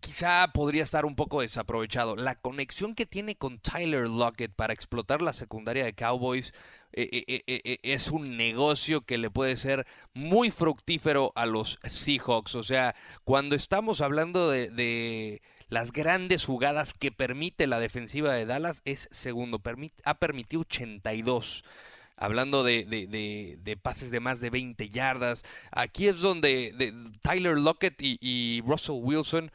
[0.00, 2.16] quizá podría estar un poco desaprovechado.
[2.16, 6.52] La conexión que tiene con Tyler Lockett para explotar la secundaria de Cowboys
[6.92, 12.54] eh, eh, eh, es un negocio que le puede ser muy fructífero a los Seahawks.
[12.56, 18.82] O sea, cuando estamos hablando de, las grandes jugadas que permite la defensiva de Dallas,
[18.84, 19.62] es segundo.
[20.04, 21.64] ha permitido 82
[22.20, 25.42] hablando de, de, pases de más de 20 yardas.
[25.72, 26.74] Aquí es donde
[27.22, 29.50] Tyler Lockett y, Russell Wilson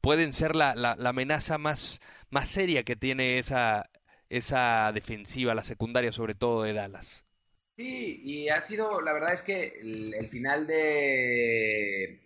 [0.00, 3.88] pueden ser la, la, amenaza más, más seria que tiene esa,
[4.28, 7.24] esa defensiva, la secundaria sobre todo de Dallas.
[7.76, 12.20] Sí, y ha sido, la verdad es que el, final de,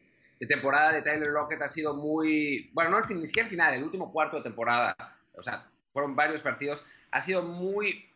[0.48, 3.82] temporada de Tyler Lockett ha sido muy, bueno, no el, ni siquiera el final, el
[3.82, 4.94] último cuarto de temporada,
[5.34, 8.08] o sea, fueron varios partidos, ha sido muy,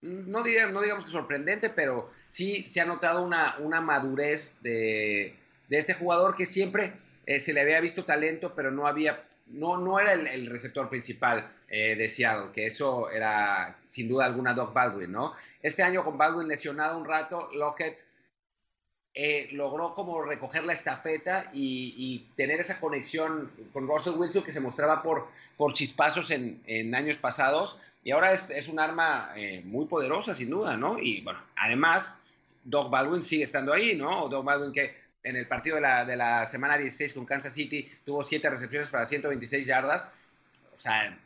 [0.00, 0.42] no, no
[0.80, 5.36] digamos que sorprendente, pero sí se ha notado una, una madurez de,
[5.68, 6.94] de este jugador que siempre
[7.26, 11.48] eh, se le había visto talento, pero no había, no, no era el, receptor principal
[11.68, 15.34] eh, de Seattle, que eso era sin duda alguna Doc Baldwin, ¿no?
[15.62, 18.04] Este año con Baldwin lesionado un rato, Lockett
[19.14, 24.60] eh, logró como recoger la estafeta y, tener esa conexión con Russell Wilson que se
[24.60, 27.78] mostraba por, por chispazos en, en años pasados.
[28.04, 29.32] Y ahora es, es un arma
[29.62, 30.98] muy poderosa, sin duda, ¿no?
[30.98, 32.18] Y bueno, además,
[32.64, 34.28] Doc Baldwin sigue estando ahí, ¿no?
[34.28, 37.90] Doc Baldwin que en el partido de la, de la semana 16 con Kansas City
[38.04, 40.12] tuvo 7 recepciones para 126 yardas.
[40.74, 41.18] O sea,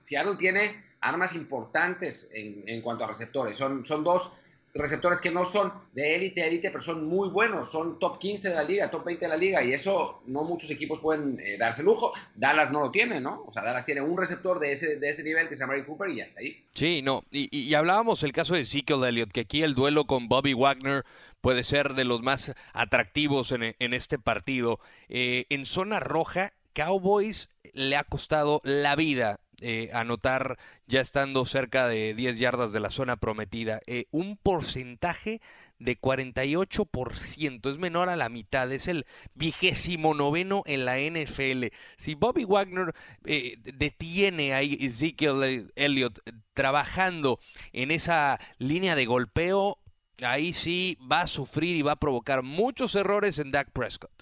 [0.00, 3.56] Seattle tiene armas importantes en, en cuanto a receptores.
[3.56, 4.32] Son, son dos
[4.74, 8.48] receptores que no son de élite a élite, pero son muy buenos, son top 15
[8.48, 11.56] de la liga, top 20 de la liga, y eso no muchos equipos pueden eh,
[11.56, 12.12] darse lujo.
[12.34, 13.44] Dallas no lo tiene, ¿no?
[13.46, 15.84] O sea, Dallas tiene un receptor de ese, de ese nivel que se llama Ray
[15.84, 16.64] Cooper y ya está ahí.
[16.74, 20.28] Sí, no, y, y, hablábamos el caso de Ezekiel Elliott, que aquí el duelo con
[20.28, 21.04] Bobby Wagner
[21.44, 24.80] puede ser de los más atractivos en, este partido.
[25.10, 31.86] Eh, en zona roja, Cowboys le ha costado la vida eh, anotar ya estando cerca
[31.86, 33.80] de 10 yardas de la zona prometida.
[33.86, 35.42] Eh, un porcentaje
[35.78, 39.04] de 48%, es menor a la mitad, es el
[39.34, 41.66] vigésimo noveno en la NFL.
[41.98, 46.20] Si Bobby Wagner detiene a Ezekiel Elliott
[46.54, 47.38] trabajando
[47.74, 49.78] en esa línea de golpeo,
[50.22, 54.12] ahí sí va a sufrir y va a provocar muchos errores en Dak Prescott.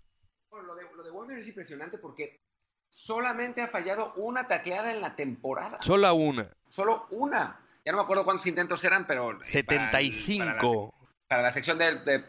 [0.51, 2.41] lo, de, lo de Wagner es impresionante porque
[2.89, 5.79] solamente ha fallado una tacleada en la temporada.
[5.81, 6.55] Solo una.
[6.69, 7.59] Solo una.
[7.85, 9.39] Ya no me acuerdo cuántos intentos eran, pero...
[9.43, 10.45] 75.
[10.45, 11.02] Eh, para, la,
[11.51, 12.25] sección de,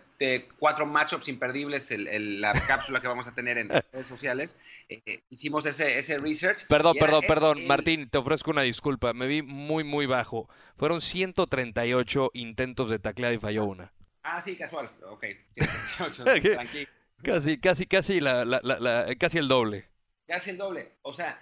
[0.58, 4.58] cuatro matchups imperdibles, la cápsula que vamos a tener en redes sociales,
[4.90, 6.68] eh, hicimos ese, ese research.
[6.68, 9.14] Perdón, perdón, perdón, Martín, te ofrezco una disculpa.
[9.14, 10.48] Me vi muy, muy bajo.
[10.78, 13.94] Fueron 138 intentos de tacleada y falló una.
[14.24, 14.90] Ah, sí, casual.
[15.10, 15.26] Ok.
[17.24, 19.94] casi, casi, casi, la, casi el doble
[20.34, 20.92] hace el doble.
[21.02, 21.40] O sea,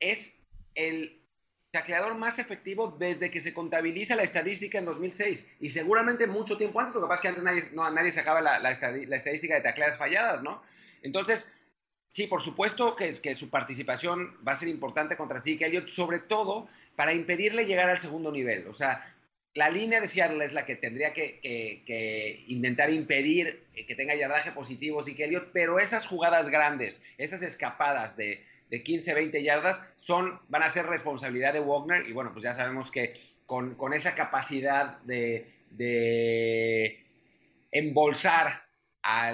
[0.00, 1.21] es el
[1.72, 6.78] tacleador más efectivo desde que se contabiliza la estadística en 2006 y seguramente mucho tiempo
[6.78, 9.62] antes, lo que pasa es que antes nadie, no, nadie sacaba la, la, estadística de
[9.62, 10.62] tacleadas falladas, ¿no?
[11.02, 11.50] Entonces,
[12.08, 16.18] sí, por supuesto que, que su participación va a ser importante contra Zeke Elliott, sobre
[16.18, 18.66] todo para impedirle llegar al segundo nivel.
[18.66, 19.02] O sea,
[19.54, 25.02] la línea de Seattle es la que tendría que, intentar impedir que tenga yardaje positivo
[25.02, 28.44] que Elliott, pero esas jugadas grandes, esas escapadas de,
[28.80, 32.90] 15, 20 yardas, son, van a ser responsabilidad de Wagner y bueno, pues ya sabemos
[32.90, 35.48] que con, esa capacidad de,
[37.72, 38.62] embolsar
[39.02, 39.32] a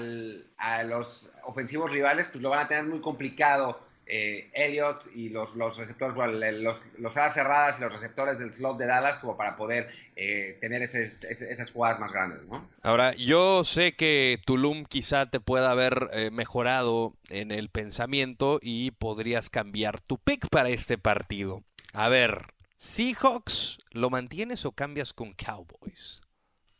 [0.84, 5.76] los ofensivos rivales, pues lo van a tener muy complicado eh, Elliott y los, los
[5.76, 6.16] receptores,
[6.60, 10.56] los, los, alas cerradas y los receptores del slot de Dallas como para poder eh,
[10.62, 12.66] tener esas, esas jugadas más grandes, ¿no?
[12.82, 18.92] Ahora, yo sé que Tulum quizá te pueda haber eh, mejorado en el pensamiento y
[18.92, 21.62] podrías cambiar tu pick para este partido.
[21.92, 26.22] A ver, Seahawks, ¿lo mantienes o cambias con Cowboys?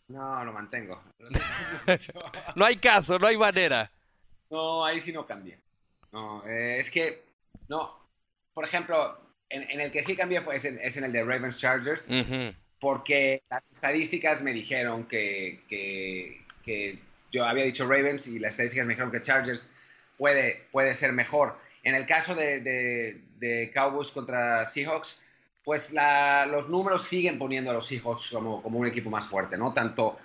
[0.08, 1.02] No, lo mantengo.
[2.56, 3.92] no hay caso, no hay manera.
[4.48, 5.60] No, ahí sí no cambia.
[6.12, 7.22] No, eh, es que,
[7.68, 7.98] no,
[8.54, 9.18] por ejemplo,
[9.50, 12.10] en, el que sí cambié fue, es, en, el de Ravens Chargers,
[12.80, 16.98] porque las estadísticas me dijeron que, que,
[17.30, 19.70] yo había dicho Ravens y las estadísticas me dijeron que Chargers
[20.16, 21.58] puede, puede ser mejor.
[21.82, 25.20] En el caso de, de, Cowboys contra Seahawks,
[25.64, 29.56] pues la, los números siguen poniendo a los Seahawks como, como un equipo más fuerte,
[29.58, 29.72] ¿no?
[29.72, 30.18] Tanto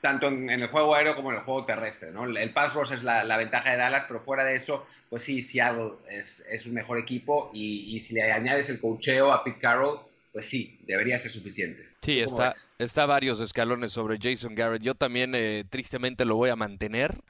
[0.00, 2.10] tanto en, el juego aéreo como en el juego terrestre.
[2.12, 2.24] ¿no?
[2.24, 5.92] El pass rush es la, ventaja de Dallas, pero fuera de eso, pues sí, Seattle
[6.08, 10.00] es, es un mejor equipo y, si le añades el cocheo a Pete Carroll,
[10.32, 11.88] pues sí, debería ser suficiente.
[12.02, 14.82] Sí, está, está varios escalones sobre Jason Garrett.
[14.82, 17.22] Yo también eh, tristemente lo voy a mantener.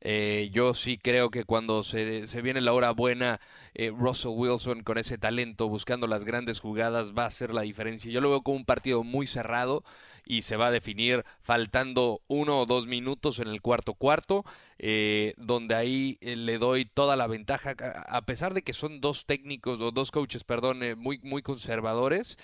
[0.00, 3.40] Eh, yo sí creo que cuando se, se viene la hora buena,
[3.74, 8.10] eh, Russell Wilson con ese talento, buscando las grandes jugadas, va a hacer la diferencia.
[8.10, 9.84] Yo lo veo como un partido muy cerrado
[10.24, 14.44] y se va a definir faltando uno o dos minutos en el cuarto cuarto,
[14.78, 17.74] eh, donde ahí eh, le doy toda la ventaja,
[18.06, 22.38] a pesar de que son dos técnicos o dos coaches, perdón, eh, muy, muy conservadores.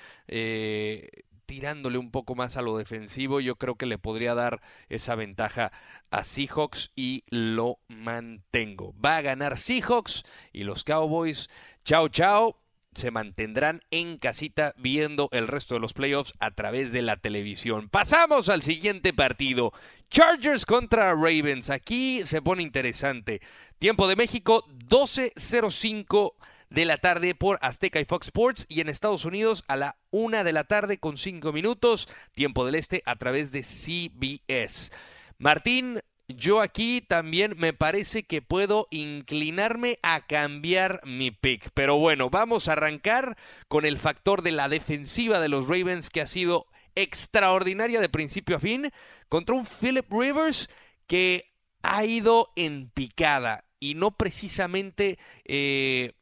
[1.46, 4.60] tirándole un poco más a lo defensivo, yo creo que le podría dar
[4.90, 5.72] esa ventaja
[6.10, 8.94] a Seahawks y lo mantengo.
[9.02, 11.48] Va a ganar Seahawks y los Cowboys.
[11.84, 12.67] Chao, chao
[12.98, 17.88] se mantendrán en casita viendo el resto de los playoffs a través de la televisión.
[17.88, 19.72] Pasamos al siguiente partido.
[20.10, 21.70] Chargers contra Ravens.
[21.70, 23.40] Aquí se pone interesante.
[23.78, 26.34] Tiempo de México 12.05
[26.70, 30.44] de la tarde por Azteca y Fox Sports y en Estados Unidos a la una
[30.44, 32.08] de la tarde con cinco minutos.
[32.34, 34.90] Tiempo del Este a través de CBS.
[35.38, 41.70] Martín, yo aquí también me parece que puedo inclinarme a cambiar mi pick.
[41.72, 43.36] Pero bueno, vamos a arrancar
[43.68, 48.56] con el factor de la defensiva de los Ravens que ha sido extraordinaria de principio
[48.56, 48.90] a fin
[49.28, 50.68] contra un Philip Rivers
[51.06, 51.50] que
[51.82, 56.12] ha ido en picada y no precisamente eh,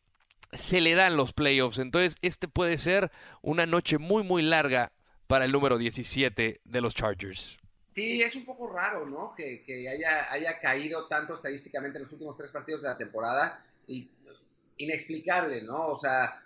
[0.53, 1.79] se le dan los playoffs.
[1.79, 3.11] Entonces, este puede ser
[3.43, 4.93] una noche muy, muy larga
[5.27, 7.59] para el número 17 de los Chargers.
[7.97, 9.35] Sí, es un poco raro, ¿no?
[9.35, 13.59] Que, haya, caído tanto estadísticamente en los últimos tres partidos de la temporada.
[14.77, 15.87] Inexplicable, ¿no?
[15.87, 16.39] O sea,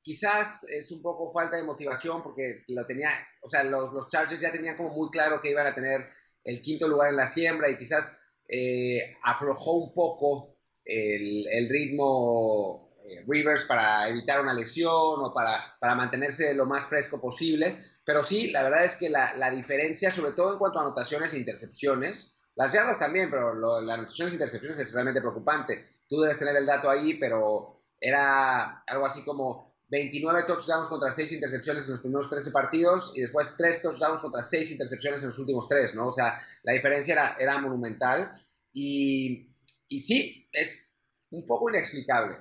[0.00, 3.10] quizás es un poco falta de motivación porque lo tenía,
[3.42, 6.08] o sea, los, los Chargers ya tenían como muy claro que iban a tener
[6.44, 8.16] el quinto lugar en la siembra y quizás
[8.48, 16.54] eh, aflojó un poco el, ritmo eh, Rivers para evitar una lesión o para mantenerse
[16.54, 17.76] lo más fresco posible.
[18.10, 21.32] Pero sí, la verdad es que la, la diferencia, sobre todo en cuanto a anotaciones
[21.32, 25.86] e intercepciones, las yardas también, pero las anotaciones e intercepciones es realmente preocupante.
[26.08, 31.30] Tú debes tener el dato ahí, pero era algo así como 29 touchdowns contra 6
[31.30, 35.38] intercepciones en los primeros 13 partidos y después 3 touchdowns contra 6 intercepciones en los
[35.38, 36.08] últimos 3, ¿no?
[36.08, 39.54] O sea, la diferencia era, era monumental y,
[39.86, 40.90] y sí, es
[41.30, 42.38] un poco inexplicable.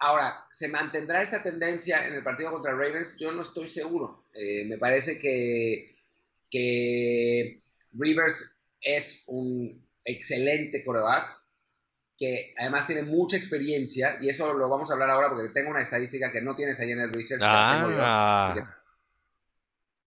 [0.00, 3.16] Ahora, ¿se mantendrá esta tendencia en el partido contra Ravens?
[3.18, 4.25] Yo no estoy seguro.
[4.36, 5.96] Eh, me parece que,
[6.50, 11.36] que Rivers es un excelente coreback,
[12.18, 15.82] que además tiene mucha experiencia, y eso lo vamos a hablar ahora porque tengo una
[15.82, 17.42] estadística que no tienes ahí en el research.
[17.44, 18.54] Ah.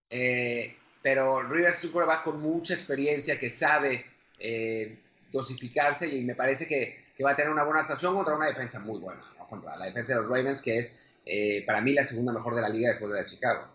[0.08, 4.04] Eh, pero Rivers es un coreback con mucha experiencia que sabe
[4.38, 4.98] eh,
[5.30, 8.80] dosificarse y me parece que, que, va a tener una buena actuación contra una defensa
[8.80, 12.32] muy buena contra la defensa de los Ravens, que es eh, para mí la segunda
[12.32, 13.68] mejor de la liga después de la de Chicago.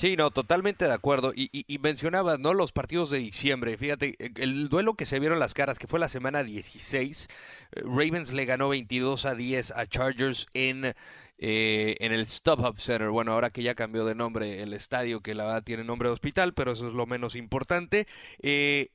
[0.00, 1.32] Sí, no, totalmente de acuerdo.
[1.36, 2.54] Y, y, mencionabas, ¿no?
[2.54, 3.76] Los partidos de diciembre.
[3.76, 7.28] Fíjate, el duelo que se vieron las caras, que fue la semana 16,
[7.72, 10.94] eh, Ravens le ganó 22 a 10 a Chargers en,
[11.36, 13.10] eh, en el StubHub Center.
[13.10, 16.14] Bueno, ahora que ya cambió de nombre el estadio, que la verdad tiene nombre de
[16.14, 18.06] hospital, pero eso es lo menos importante.
[18.40, 18.88] Eh,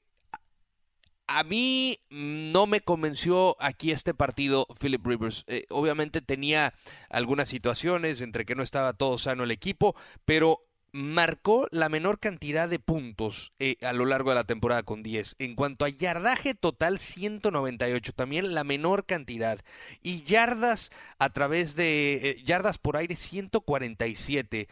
[1.27, 5.43] a mí no me convenció aquí este partido Philip Rivers.
[5.45, 6.73] Eh, obviamente tenía
[7.11, 10.65] algunas situaciones entre que no estaba todo sano el equipo, pero
[10.95, 15.35] marcó la menor cantidad de puntos eh, a lo largo de la temporada con 10.
[15.39, 19.59] En cuanto a yardaje total, 198, también la menor cantidad.
[20.01, 24.69] Y yardas a través de eh, yardas por aire, 147.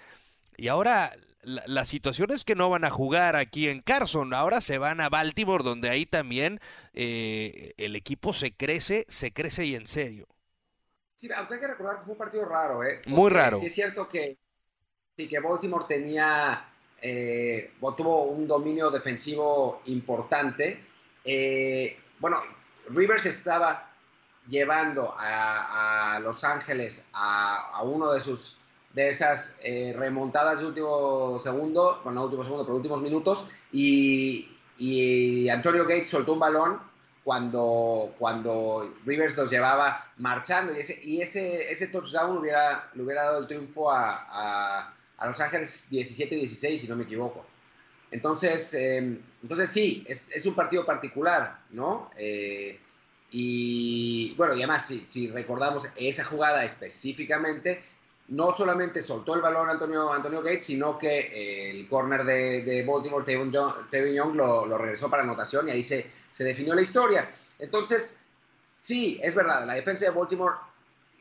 [0.55, 4.77] Y ahora la, situación es que no van a jugar aquí en Carson, ahora se
[4.77, 6.61] van a Baltimore, donde ahí también
[6.93, 10.29] eh, el equipo se crece, se crece y en serio.
[11.15, 13.01] Sí, aunque hay que recordar que fue un partido raro, ¿eh?
[13.07, 13.59] Muy raro.
[13.59, 14.37] Sí, es cierto que,
[15.15, 16.65] sí, que Baltimore tenía,
[17.01, 20.83] eh, tuvo un dominio defensivo importante.
[21.23, 22.41] Eh, bueno,
[22.89, 23.91] Rivers estaba
[24.47, 28.57] llevando a, Los Ángeles a, uno de sus
[28.93, 34.49] de esas eh, remontadas de último segundo, bueno, no último segundo, pero últimos minutos, y,
[35.49, 36.79] Antonio Gates soltó un balón
[37.23, 43.23] cuando, cuando Rivers los llevaba marchando y ese, y ese, ese touchdown hubiera, le hubiera
[43.23, 47.45] dado el triunfo a, Los Ángeles 17-16, si no me equivoco.
[48.11, 52.11] Entonces, em, entonces sí, es, es, un partido particular, ¿no?
[52.15, 52.79] Eh,
[53.31, 57.81] y bueno, y además, si, si, recordamos esa jugada específicamente,
[58.27, 63.25] no solamente soltó el balón Antonio, Antonio Gates, sino que el corner de, de Baltimore,
[63.25, 67.31] Tevin Young, lo, lo, regresó para anotación y ahí se, se definió la historia.
[67.57, 68.19] Entonces,
[68.73, 70.55] sí, es verdad, la defensa de Baltimore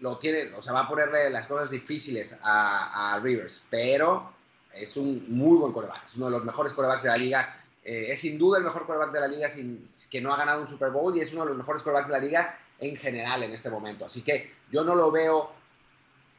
[0.02, 4.32] lo tiene, o sea, va a ponerle las cosas difíciles a, Rivers, pero
[4.74, 7.58] es un muy buen coreback, es uno de los mejores corebacks de la liga.
[7.84, 9.48] Eh, es sin duda el mejor coreback de la liga
[10.10, 12.14] que no ha ganado un Super Bowl y es uno de los mejores corebacks de
[12.14, 14.04] la liga en general en este momento.
[14.04, 15.52] Así que yo no lo veo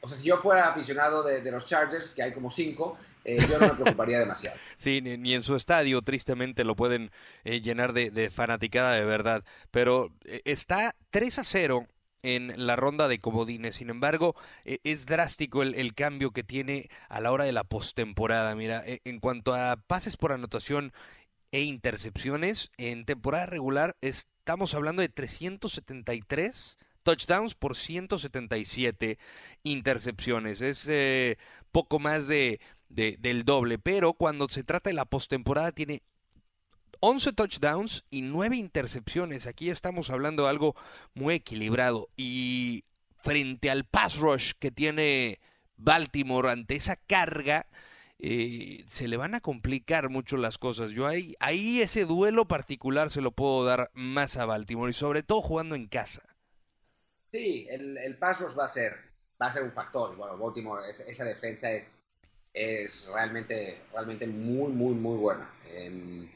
[0.01, 3.57] o sea, si yo fuera aficionado de, los Chargers, que hay como cinco, eh, yo
[3.57, 4.57] no me preocuparía demasiado.
[4.75, 7.09] Sí, ni, en su estadio, tristemente, lo pueden
[7.45, 9.45] eh, llenar de, fanaticada de verdad.
[9.71, 10.11] Pero
[10.43, 11.87] está 3 a 0
[12.23, 13.75] en la ronda de comodines.
[13.75, 18.55] Sin embargo, es drástico el, cambio que tiene a la hora de la postemporada.
[18.55, 20.93] Mira, en cuanto a pases por anotación
[21.51, 29.19] e intercepciones, en temporada regular estamos hablando de 373 touchdowns por 177
[29.63, 30.61] intercepciones.
[30.61, 31.37] Es eh,
[31.71, 32.59] poco más de,
[32.89, 36.01] del doble, pero cuando se trata de la postemporada tiene
[37.05, 39.45] 11 touchdowns y 9 intercepciones.
[39.45, 40.73] Aquí estamos hablando de algo
[41.13, 42.07] muy equilibrado.
[42.15, 42.85] Y
[43.21, 45.41] frente al pass rush que tiene
[45.75, 47.67] Baltimore ante esa carga,
[48.19, 50.91] eh, se le van a complicar mucho las cosas.
[50.91, 55.23] Yo ahí, ahí ese duelo particular se lo puedo dar más a Baltimore y sobre
[55.23, 56.23] todo jugando en casa.
[57.33, 59.11] Sí, el, el pasos va a ser
[59.41, 60.15] va a ser un factor.
[60.15, 62.01] Bueno, Baltimore, esa defensa es,
[62.53, 65.49] es realmente, realmente muy, muy, muy buena.
[65.69, 66.29] Em,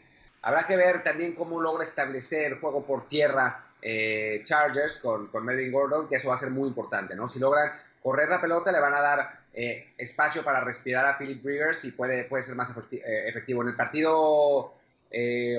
[0.48, 5.72] habrá que ver también cómo logra establecer juego por tierra eh, Chargers con, con, Melvin
[5.72, 7.28] Gordon, que eso va a ser muy importante, ¿no?
[7.28, 11.46] Si logran correr la pelota, le van a dar eh, espacio para respirar a Philip
[11.46, 13.62] Rivers y puede, puede ser más eh, efectivo.
[13.62, 14.74] En el partido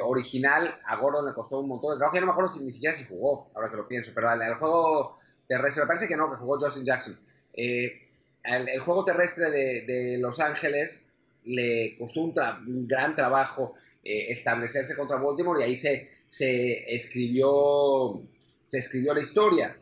[0.03, 2.15] original, a Gordon le costó un montón de trabajo.
[2.15, 4.43] Ya no me acuerdo si, ni siquiera si jugó, ahora que lo pienso, pero al,
[4.43, 7.19] al juego terrestre, me parece que no, que jugó Justin Jackson.
[7.55, 8.09] Eh,
[8.45, 11.13] el, juego terrestre de, Los Ángeles
[11.45, 18.23] le costó un, gran trabajo eh, establecerse contra Baltimore y ahí se, se, escribió,
[18.63, 19.79] se escribió la historia.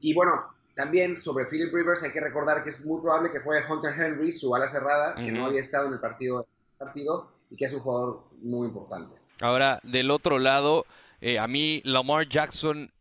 [0.00, 0.32] Y bueno,
[0.74, 4.32] también sobre Philip Rivers hay que recordar que es muy probable que juegue Hunter Henry,
[4.32, 6.46] su ala cerrada, que no había estado en el partido,
[6.78, 9.16] partido y que es un jugador muy importante.
[9.40, 10.86] Ahora, del otro lado,
[11.20, 12.92] eh, a mí Lamar Jackson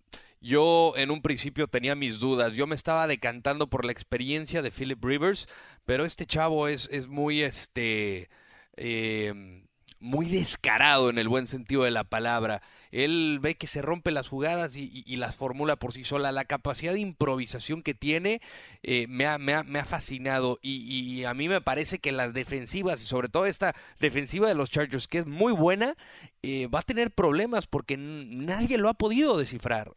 [0.42, 4.72] yo en un principio tenía mis dudas, yo me estaba decantando por la experiencia de
[4.72, 5.48] Philip Rivers,
[5.86, 8.30] pero este chavo es, es muy, este,
[8.76, 9.67] em,
[10.00, 12.62] muy descarado en el buen sentido de la palabra.
[12.92, 16.32] Él ve que se rompe las jugadas y, las formula por sí sola.
[16.32, 18.42] La capacidad de improvisación que tiene
[18.84, 23.08] eh, me, ha, me, ha, fascinado y, a mí me parece que las defensivas, y
[23.08, 25.96] sobre todo esta defensiva de los Chargers, que es muy buena,
[26.44, 29.92] eh, va a tener problemas porque nadie lo ha podido descifrar.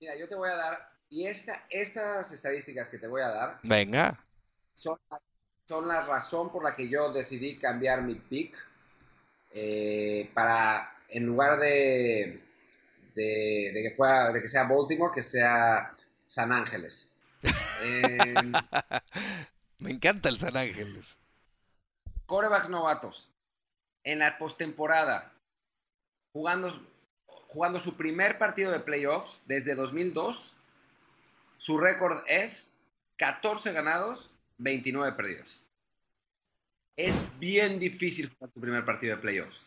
[0.00, 0.78] Mira, yo te voy a dar,
[1.10, 3.58] y esta, estas estadísticas que te voy a dar.
[3.62, 4.24] Venga.
[4.74, 4.96] Son,
[5.66, 8.56] son la razón por la que yo decidí cambiar mi pick
[9.60, 12.42] eh, para, en lugar de,
[13.14, 15.94] de, que fuera, de que sea Baltimore, que sea
[16.26, 17.12] San Ángeles.
[17.82, 18.52] Em,
[19.78, 21.04] Me encanta el San Ángeles.
[22.26, 23.32] Corebacks novatos.
[24.04, 25.32] En la postemporada,
[26.32, 26.70] jugando
[27.48, 30.54] jugando su primer partido de playoffs desde 2002.
[31.56, 32.74] Su récord es
[33.16, 35.62] 14 ganados, 29 perdidos.
[36.98, 39.64] Es bien difícil jugar tu primer partido de playoffs.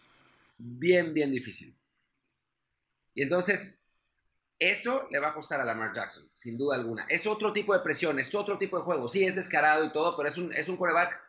[0.58, 1.74] Bien, bien difícil.
[3.16, 3.82] Y entonces,
[4.60, 7.05] eso le va a costar a Lamar Jackson, sin duda alguna.
[7.08, 9.08] Es otro tipo de presión, es otro tipo de juego.
[9.08, 11.22] Sí, es descarado y todo, pero es un, es un quarterback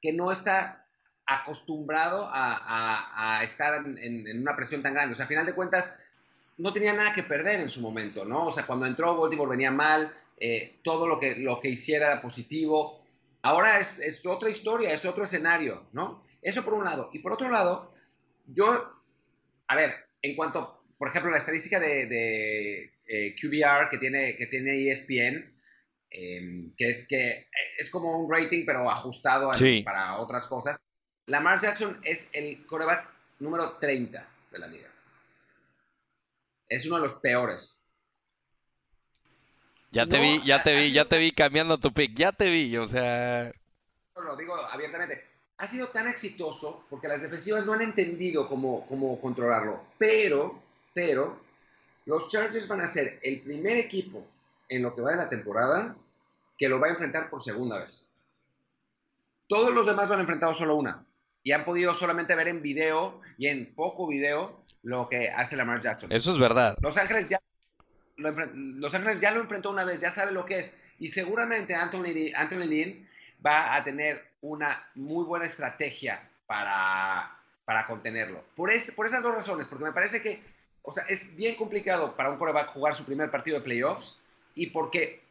[0.00, 0.86] que no está
[1.26, 5.14] acostumbrado a, estar en, una presión tan grande.
[5.14, 5.98] O sea, a final de cuentas,
[6.58, 8.46] no tenía nada que perder en su momento, ¿no?
[8.46, 12.22] O sea, cuando entró Baltimore venía mal, eh, todo lo que, lo que hiciera era
[12.22, 12.99] positivo.
[13.42, 16.24] Ahora es, otra historia, es otro escenario, ¿no?
[16.42, 17.10] Eso por un lado.
[17.12, 17.90] Y por otro lado,
[18.46, 18.92] yo,
[19.66, 24.88] a ver, en cuanto, por ejemplo, la estadística de, eh, QBR que tiene, que tiene
[24.88, 25.54] ESPN,
[26.10, 29.50] em, que es que es como un rating, pero ajustado
[29.84, 30.76] para otras cosas.
[31.26, 34.88] Lamar Jackson es el coreback número 30 de la liga.
[36.68, 37.79] Es uno de los peores.
[39.90, 42.76] Ya te vi, ya te vi, ya te vi cambiando tu pick, ya te vi,
[42.76, 43.52] o sea...
[44.24, 45.24] Lo digo abiertamente,
[45.58, 50.62] ha sido tan exitoso porque las defensivas no han entendido cómo, cómo controlarlo, pero,
[50.94, 51.40] pero,
[52.06, 54.26] los Chargers van a ser el primer equipo
[54.68, 55.96] en lo que va de la temporada
[56.56, 58.08] que lo va a enfrentar por segunda vez.
[59.48, 61.04] Todos los demás lo han enfrentado solo una
[61.42, 65.80] y han podido solamente ver en video y en poco video lo que hace Lamar
[65.80, 66.12] Jackson.
[66.12, 66.76] Eso es verdad.
[66.80, 67.40] Los Ángeles ya
[68.20, 70.72] los Ángeles ya lo enfrentó una vez, ya sabe lo que es.
[70.98, 73.06] Y seguramente Anthony, Anthony
[73.44, 78.44] va a tener una muy buena estrategia para, para contenerlo.
[78.54, 80.42] Por, por esas dos razones, porque me parece que,
[80.82, 84.18] o sea, es bien complicado para un coreback jugar su primer partido de playoffs
[84.54, 85.22] y porque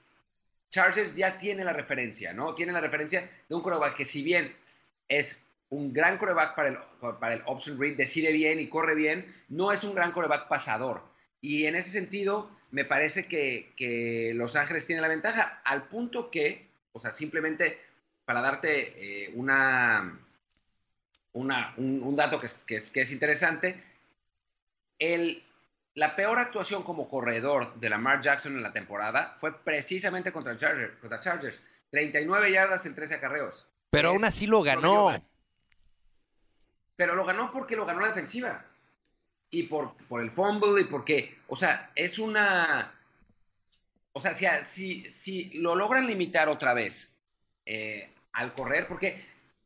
[0.70, 2.54] Chargers ya tiene la referencia, ¿no?
[2.56, 4.56] Tiene la referencia de un coreback que si bien
[5.08, 6.78] es un gran coreback para el,
[7.20, 11.02] para el option read, decide bien y corre bien, no es un gran coreback pasador.
[11.42, 16.68] Y en ese sentido, me parece que, Los Ángeles tiene la ventaja, al punto que,
[16.92, 17.80] o sea, simplemente
[18.26, 20.20] para darte eh, una,
[21.34, 23.84] una, un, dato que es, que es, que es interesante,
[25.00, 25.44] el,
[25.96, 30.96] la peor actuación como corredor de Lamar Jackson en la temporada fue precisamente contra, Chargers,
[30.98, 31.64] contra Chargers.
[31.92, 33.66] 39 yardas en 13 acarreos.
[33.90, 35.20] Pero aún así lo ganó.
[36.96, 38.69] Pero lo ganó porque lo ganó la defensiva
[39.52, 42.94] y por, por el fumble y porque, o sea, es una...
[44.12, 44.34] O sea,
[44.66, 47.16] si, si, lo logran limitar otra vez
[47.66, 49.24] eh, al correr, porque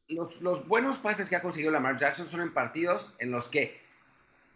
[0.09, 3.81] los, los, buenos pases que ha conseguido Lamar Jackson son en partidos en los que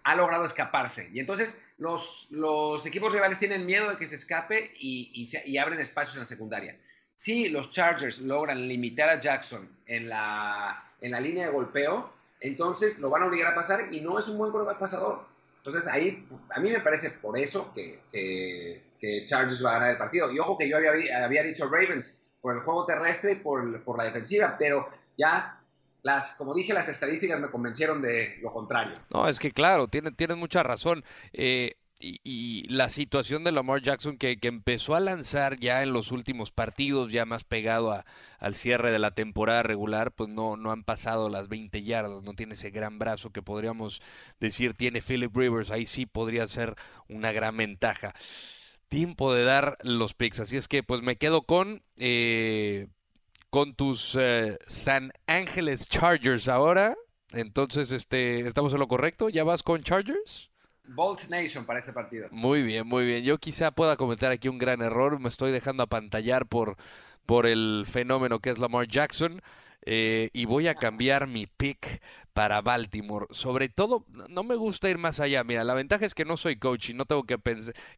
[0.04, 1.10] ha logrado escaparse.
[1.14, 5.58] Y entonces los, los equipos rivales tienen miedo de que se escape y, y, y
[5.58, 6.78] abren espacios en la secundaria.
[7.16, 13.00] Si los Chargers logran limitar a Jackson en la, en la línea de golpeo, entonces
[13.00, 15.26] lo van a obligar a pasar y no es un buen pasador.
[15.58, 19.98] Entonces ahí, a mí me parece por eso que, que, Chargers va a ganar el
[19.98, 20.32] partido.
[20.32, 20.92] Y ojo que yo había,
[21.24, 25.60] había dicho Ravens por el juego terrestre y por, por la defensiva, pero ya
[26.04, 28.98] las, como dije, las estadísticas me convencieron de lo contrario.
[29.14, 31.04] No, es que claro, tienen, tienen mucha razón.
[31.34, 36.12] Eh, y, la situación de Lamar Jackson que, que, empezó a lanzar ya en los
[36.12, 38.06] últimos partidos, ya más pegado a,
[38.40, 42.34] al cierre de la temporada regular, pues no, no han pasado las 20 yardas, no
[42.34, 44.02] tiene ese gran brazo que podríamos
[44.40, 46.76] decir tiene Philip Rivers, ahí sí podría ser
[47.08, 48.14] una gran ventaja.
[48.90, 52.88] Tiempo de dar los picks, así es que pues me quedo con, eh,
[53.50, 56.96] con tus eh, San Ángeles Chargers ahora.
[57.34, 59.28] Entonces, este, ¿estamos en lo correcto?
[59.28, 60.50] ¿Ya vas con Chargers?
[60.88, 62.28] Bolt Nation para este partido.
[62.32, 63.24] Muy bien, muy bien.
[63.24, 65.20] Yo quizá pueda comentar aquí un gran error.
[65.20, 66.78] Me estoy dejando apantallar por,
[67.26, 69.42] por el fenómeno que es Lamar Jackson.
[69.90, 72.02] Eh, y voy a cambiar mi pick
[72.38, 73.26] para Baltimore.
[73.32, 75.44] Sobre todo, no me gusta ir más allá.
[75.44, 77.36] Mira, la ventaja es que no soy coach y no tengo que,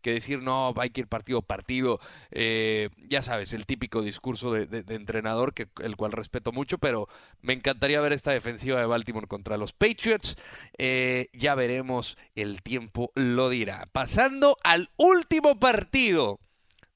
[0.02, 2.00] que decir, no, hay que ir partido a partido.
[2.32, 7.10] Eh, ya sabes, el típico discurso de, entrenador, que, el cual respeto mucho, pero
[7.42, 10.38] me encantaría ver esta defensiva de Baltimore contra los Patriots.
[10.78, 13.90] Eh, ya veremos, el tiempo lo dirá.
[13.92, 16.40] Pasando al último partido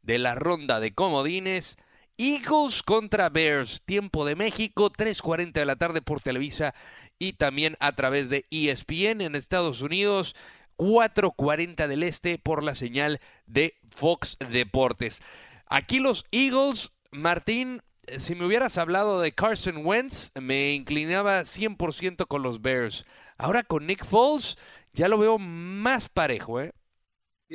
[0.01, 1.75] de la ronda de comodines.
[2.17, 6.75] Eagles contra Bears, tiempo de México, 3.40 de la tarde por Televisa
[7.19, 10.35] y también a través de ESPN en Estados Unidos,
[10.77, 15.21] 4.40 del este por la señal de Fox Deportes.
[15.67, 17.81] Aquí los Eagles, Martín,
[18.17, 23.05] si me hubieras hablado de Carson Wentz, me inclinaba 100% con los Bears.
[23.37, 24.57] Ahora con Nick Foles,
[24.93, 26.73] ya lo veo más parejo, ¿eh?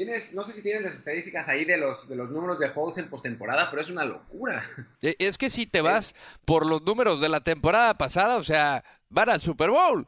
[0.04, 3.08] No sé si tienes las estadísticas ahí de los, de los números de Halls en
[3.08, 4.64] postemporada, pero es una locura.
[5.02, 8.84] E, es que si te vas por los números de la temporada pasada, o sea,
[9.08, 10.06] van al Super Bowl.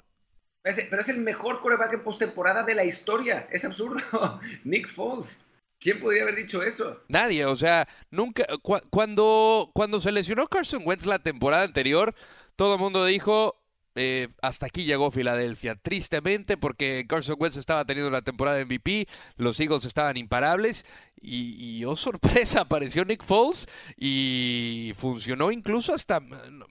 [0.63, 3.49] Pero es el mejor coreback en postemporada de la historia.
[3.51, 4.01] Es absurdo.
[4.65, 5.45] Nick Foles.
[5.81, 7.03] ¿Quién podría haber dicho eso?
[7.09, 8.45] Nadie, o sea, nunca.
[8.91, 12.15] cuando, cuando se lesionó Carson Wentz la temporada anterior,
[12.57, 13.60] todo el mundo dijo:
[14.03, 15.75] eh, hasta aquí llegó Filadelfia.
[15.75, 20.87] Tristemente, porque Carson Wentz estaba teniendo la temporada de MVP, los Eagles estaban imparables
[21.21, 26.21] y, oh sorpresa, apareció Nick Foles y funcionó incluso hasta,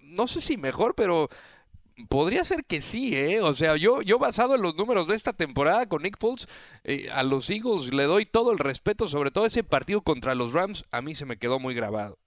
[0.02, 1.30] no sé si mejor, pero
[2.08, 3.42] podría ser que sí, ¿eh?
[3.42, 6.48] O sea, yo, yo basado en los números de esta temporada con Nick Foles,
[6.84, 10.52] eh, a los Eagles le doy todo el respeto, sobre todo ese partido contra los
[10.52, 12.18] Rams, a mí se me quedó muy grabado.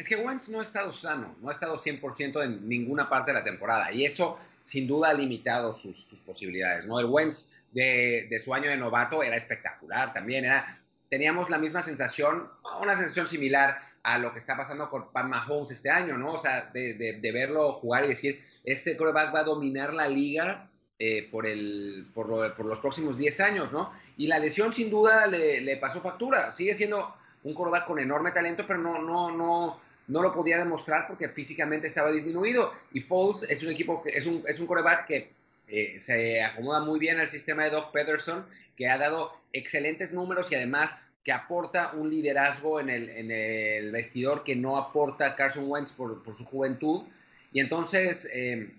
[0.00, 3.38] Es que Wentz no ha estado sano, no ha estado 100% en ninguna parte de
[3.38, 6.86] la temporada y eso sin duda ha limitado sus, posibilidades.
[6.86, 6.98] ¿no?
[6.98, 10.78] El Wentz de, su año de novato era espectacular también, era,
[11.10, 12.48] teníamos la misma sensación,
[12.80, 16.32] una sensación similar a lo que está pasando con Pat Mahomes este año, ¿no?
[16.32, 21.28] O sea, de, verlo jugar y decir, este quarterback va a dominar la liga eh,
[21.30, 23.92] por, el, por, los próximos 10 años, ¿no?
[24.16, 26.52] Y la lesión sin duda le, pasó factura.
[26.52, 31.06] Sigue siendo un quarterback con enorme talento, pero no, no, no, no lo podía demostrar
[31.06, 32.72] porque físicamente estaba disminuido.
[32.92, 35.32] Y Foles es un equipo, es un, es un quarterback que
[35.68, 38.44] eh, se acomoda muy bien al sistema de Doc Pederson,
[38.76, 44.56] que ha dado excelentes números y además que aporta un liderazgo en el, vestidor que
[44.56, 47.04] no aporta Carson Wentz por, su juventud.
[47.52, 48.74] Y entonces, eh,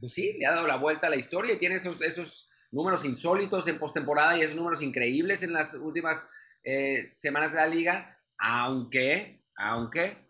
[0.00, 3.04] pues sí, le ha dado la vuelta a la historia y tiene esos, esos números
[3.04, 6.28] insólitos en postemporada y esos números increíbles en las últimas
[6.64, 10.25] eh, semanas de la liga, aunque, aunque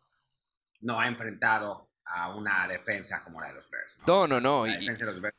[0.81, 3.95] no ha enfrentado a una defensa como la de los Bears.
[4.07, 4.67] No, no, no.
[4.67, 5.37] La defensa de los Bears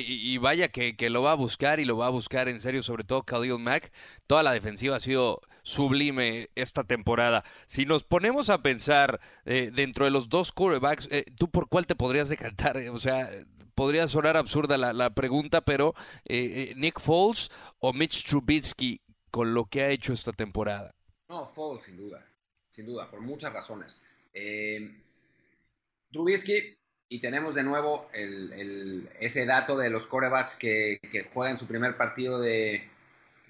[0.00, 3.04] y, vaya que, lo va a buscar y lo va a buscar en serio, sobre
[3.04, 3.92] todo Khalil Mack.
[4.26, 7.44] Toda la defensiva ha sido sublime esta temporada.
[7.66, 11.86] Si nos ponemos a pensar eh, dentro de los dos quarterbacks, eh, ¿tú por cuál
[11.86, 12.76] te podrías decantar?
[12.90, 13.30] O sea,
[13.74, 15.94] podría sonar absurda la, pregunta, pero
[16.24, 19.00] eh, Nick Foles o Mitch Trubisky
[19.30, 20.90] con lo que ha hecho esta temporada.
[21.28, 22.26] No, Foles, sin duda.
[22.68, 24.02] Sin duda, por muchas razones.
[26.12, 26.76] Trubisky
[27.08, 28.08] y tenemos de nuevo
[29.20, 32.88] ese dato de los corebacks que, que juegan su primer partido de,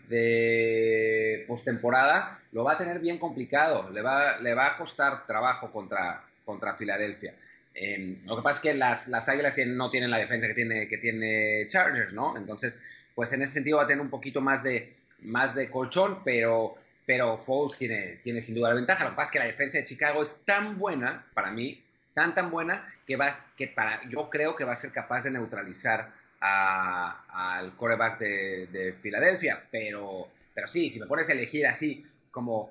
[0.09, 5.71] de postemporada, lo va a tener bien complicado, le va, le va a costar trabajo
[5.73, 7.35] contra, contra Filadelfia.
[7.75, 10.87] Em, lo que pasa es que las, las Águilas no tienen la defensa que tiene,
[10.87, 12.37] que tiene Chargers, ¿no?
[12.37, 12.81] Entonces,
[13.15, 16.77] pues en ese sentido va a tener un poquito más de, más de colchón, pero,
[17.07, 19.05] pero Foles tiene, tiene sin duda la ventaja.
[19.05, 21.85] Lo que pasa es que la defensa de Chicago es tan buena, para mí,
[22.15, 25.33] tan tan buena que vas que para yo creo que va a ser capaz de
[25.33, 32.71] neutralizar al coreback de, Filadelfia pero pero sí si me pones a elegir así como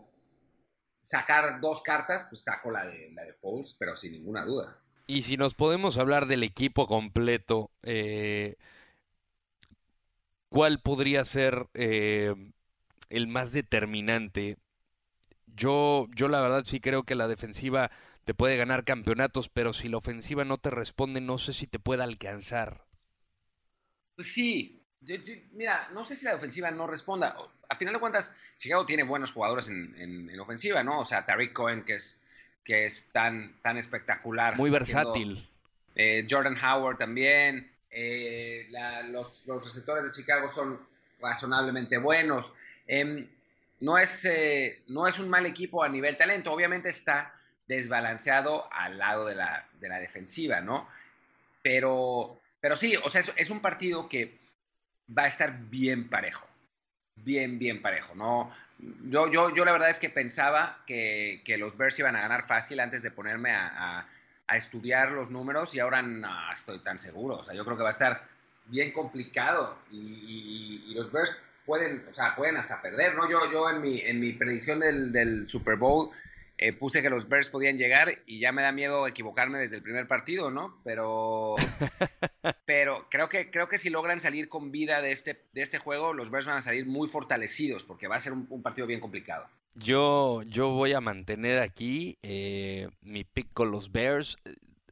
[1.00, 5.24] sacar dos cartas pues saco la de la de Foles pero sin ninguna duda y
[5.24, 8.56] si nos podemos hablar del equipo completo eh,
[10.50, 12.34] cuál podría ser eh,
[13.16, 14.58] el más determinante
[15.56, 17.92] yo yo la verdad sí creo que la defensiva
[18.26, 21.80] te puede ganar campeonatos, pero si la ofensiva no te responde, no sé si te
[21.80, 22.86] puede alcanzar.
[24.16, 24.82] Pues sí,
[25.52, 27.36] mira, no sé si la ofensiva no responda.
[27.68, 31.02] A final de cuentas, Chicago tiene buenos jugadores en, ofensiva, ¿no?
[31.02, 32.22] O sea, Tariq Cohen, que es,
[32.64, 34.56] que es tan, tan espectacular.
[34.56, 35.48] Muy versátil.
[35.96, 37.72] Eh, Jordan Howard también.
[37.90, 38.70] Eh,
[39.10, 40.80] los, receptores de Chicago son
[41.20, 42.54] razonablemente buenos.
[42.88, 43.28] Em,
[43.80, 46.52] no, es, eh, no es un mal equipo a nivel talento.
[46.52, 47.34] Obviamente está
[47.68, 50.88] desbalanceado al lado de la, de la defensiva, ¿no?
[51.62, 54.38] Pero, pero sí, o sea, es, un partido que
[55.18, 56.46] va a estar bien parejo,
[57.16, 58.54] bien, bien parejo, ¿no?
[59.06, 62.46] Yo, yo, yo la verdad es que pensaba que, que los Bears iban a ganar
[62.46, 64.08] fácil antes de ponerme a,
[64.48, 67.84] a, estudiar los números y ahora no estoy tan seguro, o sea, yo creo que
[67.84, 68.28] va a estar
[68.66, 73.30] bien complicado y, y, los Bears pueden, o sea, pueden hasta perder, ¿no?
[73.30, 76.12] Yo, yo en, mi, en mi predicción del, del Super Bowl
[76.60, 79.82] eh, puse que los Bears podían llegar y ya me da miedo equivocarme desde el
[79.82, 80.80] primer partido, ¿no?
[80.84, 81.56] Pero,
[82.66, 86.14] pero creo que creo que si logran salir con vida de este de este juego,
[86.14, 89.48] los Bears van a salir muy fortalecidos porque va a ser un, partido bien complicado.
[89.74, 94.38] Yo yo voy a mantener aquí eh, mi pick con los Bears.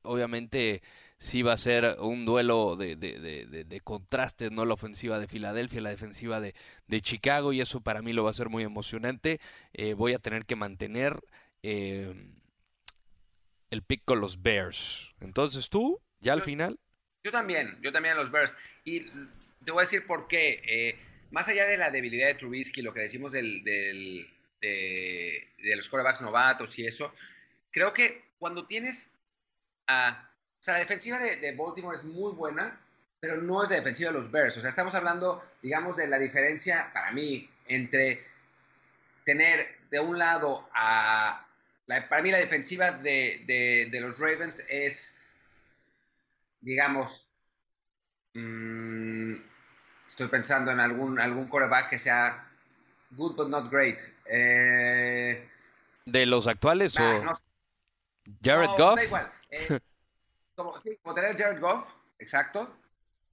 [0.02, 0.82] Obviamente
[1.22, 4.66] sí va a ser un duelo de, de, contrastes, ¿no?
[4.66, 6.54] La ofensiva de Filadelfia, la defensiva de,
[7.02, 9.40] Chicago, y eso para mí lo va a ser muy emocionante.
[9.74, 11.22] Eh, voy a tener que mantener
[11.64, 12.34] Em,
[13.70, 15.14] el pick con los Bears.
[15.20, 16.80] Entonces tú, ya al final.
[17.24, 18.56] Yo también, yo también los Bears.
[18.84, 20.62] Y te voy a decir por qué.
[20.66, 21.00] Eh,
[21.30, 24.28] más allá de la debilidad de Trubisky, lo que decimos del, de,
[25.76, 27.14] los quarterbacks novatos y eso,
[27.72, 29.16] creo que cuando tienes
[29.88, 30.28] a...
[30.62, 32.80] O sea, la defensiva de, de Baltimore es muy buena,
[33.20, 34.56] pero no es la defensiva de los Bears.
[34.58, 38.24] O sea, estamos hablando, digamos, de la diferencia, para mí, entre
[39.26, 41.48] tener de un lado a
[42.00, 45.20] para mí la defensiva de, los Ravens es,
[46.62, 47.28] digamos,
[48.34, 49.36] mm,
[50.08, 52.48] estoy pensando en algún, algún quarterback que sea
[53.12, 54.02] good but not great.
[54.26, 55.50] Eh,
[56.06, 57.24] ¿De los actuales o...?
[58.42, 58.96] Jared Goff.
[58.96, 59.32] Da igual.
[59.54, 59.82] Eh,
[60.64, 61.90] como, sí, como tener Jared Goff,
[62.20, 62.76] exacto.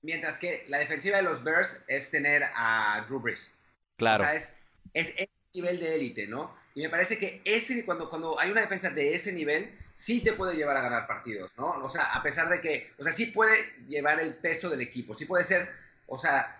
[0.03, 3.51] Mientras que la defensiva de los Bears es tener a Drew Brees.
[3.97, 4.22] Claro.
[4.22, 4.55] O sea, es,
[4.95, 6.57] es, es nivel de élite, ¿no?
[6.74, 10.35] Y me parece que ese, cuando, cuando hay una defensa de ese nivel, sí te
[10.35, 11.70] puede llevar a ganar partidos, ¿no?
[11.83, 13.57] O sea, a pesar de que, o sea, sí puede
[13.89, 15.68] llevar el peso del equipo, sí puede ser,
[16.07, 16.59] o sea,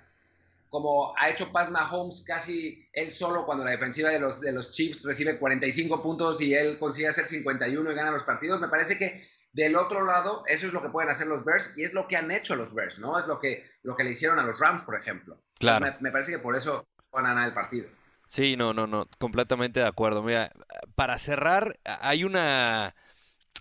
[0.71, 4.73] como ha hecho Pat Mahomes casi él solo cuando la defensiva de los, de los
[4.73, 8.61] Chiefs recibe 45 puntos y él consigue hacer 51 y gana los partidos.
[8.61, 11.85] Me parece que del otro lado, eso es lo que pueden hacer los Bears y
[11.85, 13.19] es lo que han hecho los Bears, ¿no?
[13.19, 15.43] Es lo que, lo que le hicieron a los Rams, por ejemplo.
[15.59, 15.87] Claro.
[15.87, 17.89] Me, me parece que por eso van a ganar el partido.
[18.29, 20.23] Sí, no, no, no, completamente de acuerdo.
[20.23, 20.53] Mira,
[20.95, 22.95] para cerrar, hay una,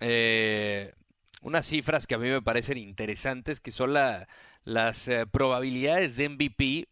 [0.02, 0.94] eh,
[1.42, 4.28] unas cifras que a mí me parecen interesantes, que son la,
[4.66, 6.90] las eh, probabilidades de MVP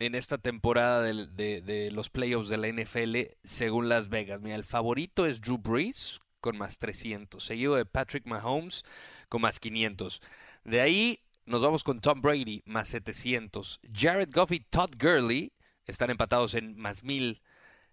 [0.00, 4.40] en esta temporada de, de- de los playoffs de la NFL según Las Vegas.
[4.42, 8.84] Mira, el favorito es Drew Brees con más 300, seguido de Patrick Mahomes
[9.28, 10.20] con más 500.
[10.64, 13.80] De ahí nos vamos con Tom Brady más 700.
[13.92, 15.52] Jared Goff y Todd Gurley
[15.86, 17.40] están empatados en más 1000.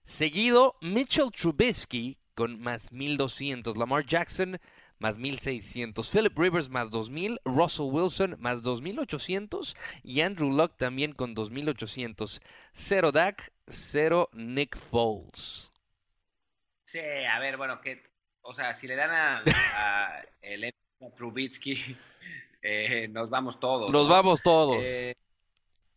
[0.04, 3.78] Seguido Mitchell Trubisky con más 1200.
[3.78, 4.60] Lamar Jackson
[5.00, 6.10] más 1600.
[6.10, 7.40] Philip Rivers más 2000.
[7.46, 9.76] Russell Wilson más 2800.
[10.04, 12.42] Y Andrew Luck también con 2800.
[12.74, 15.72] Cero Dak, cero Nick Foles.
[16.84, 18.04] Sí, a ver, bueno, que,
[18.46, 19.44] o sea, si le dan a,
[19.76, 20.72] a el a
[21.16, 21.98] Trubisky,
[22.62, 23.92] eh, nos vamos todos.
[23.92, 24.10] Nos ¿no?
[24.14, 24.78] vamos todos.
[24.82, 25.16] Eh,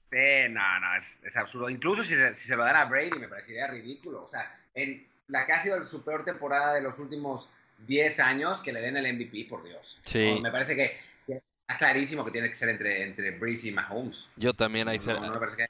[0.05, 0.17] sí,
[0.51, 1.69] no, no, es, es absurdo.
[1.71, 4.23] Incluso si, se- si se lo dan a Brady, me parecería ridículo.
[4.25, 7.49] O sea, en la que ha sido su peor temporada de los últimos
[7.87, 10.01] 10 años, que le den el MVP, por Dios.
[10.05, 10.33] Sí.
[10.35, 13.73] No, me parece que que está clarísimo que tiene que ser entre, entre Breeze y
[13.73, 14.31] Mahomes.
[14.37, 15.69] Yo también ahí No, se- no me parece que-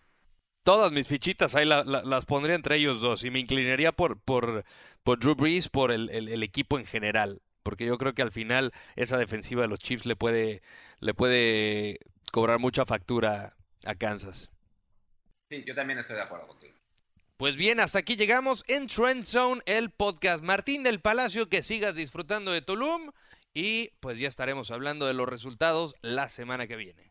[0.62, 4.20] todas mis fichitas ahí la- la- las pondría entre ellos dos y me inclinaría por,
[4.20, 4.64] por,
[5.09, 8.31] por Drew Brees, por el, el- el equipo en general, porque yo creo que al
[8.31, 10.61] final esa defensiva de los Chiefs le puede,
[11.01, 11.99] le puede
[12.31, 13.57] cobrar mucha factura
[13.87, 14.51] a Kansas.
[15.51, 16.75] Sí, yo también estoy de acuerdo contigo.
[17.39, 20.45] Pues bien, hasta aquí llegamos en Trend Zone, el podcast.
[20.45, 23.11] Martín del Palacio, que sigas disfrutando de Tulum
[23.55, 27.08] y pues ya estaremos hablando de los resultados la semana que viene.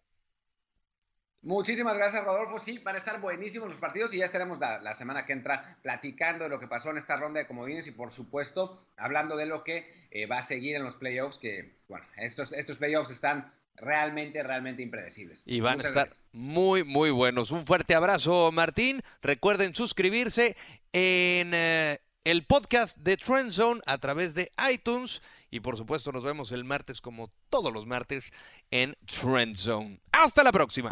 [1.43, 2.57] Muchísimas gracias, Rodolfo.
[2.57, 5.77] Sí, van a estar buenísimos los partidos y ya estaremos la, la semana que entra
[5.81, 9.45] platicando de lo que pasó en esta ronda de comodines y, por supuesto, hablando de
[9.45, 13.51] lo que eh, va a seguir en los playoffs, que, bueno, estos, estos playoffs están
[13.75, 15.43] realmente, realmente impredecibles.
[15.45, 16.25] Y van Muchas a estar gracias.
[16.33, 17.51] muy, muy buenos.
[17.51, 19.01] Un fuerte abrazo, Martín.
[19.21, 20.57] Recuerden suscribirse
[20.91, 25.21] en eh, el podcast de Trend Zone a través de iTunes.
[25.49, 28.31] Y por supuesto, nos vemos el martes, como todos los martes,
[28.71, 29.99] en Trend Zone.
[30.11, 30.89] Hasta la próxima.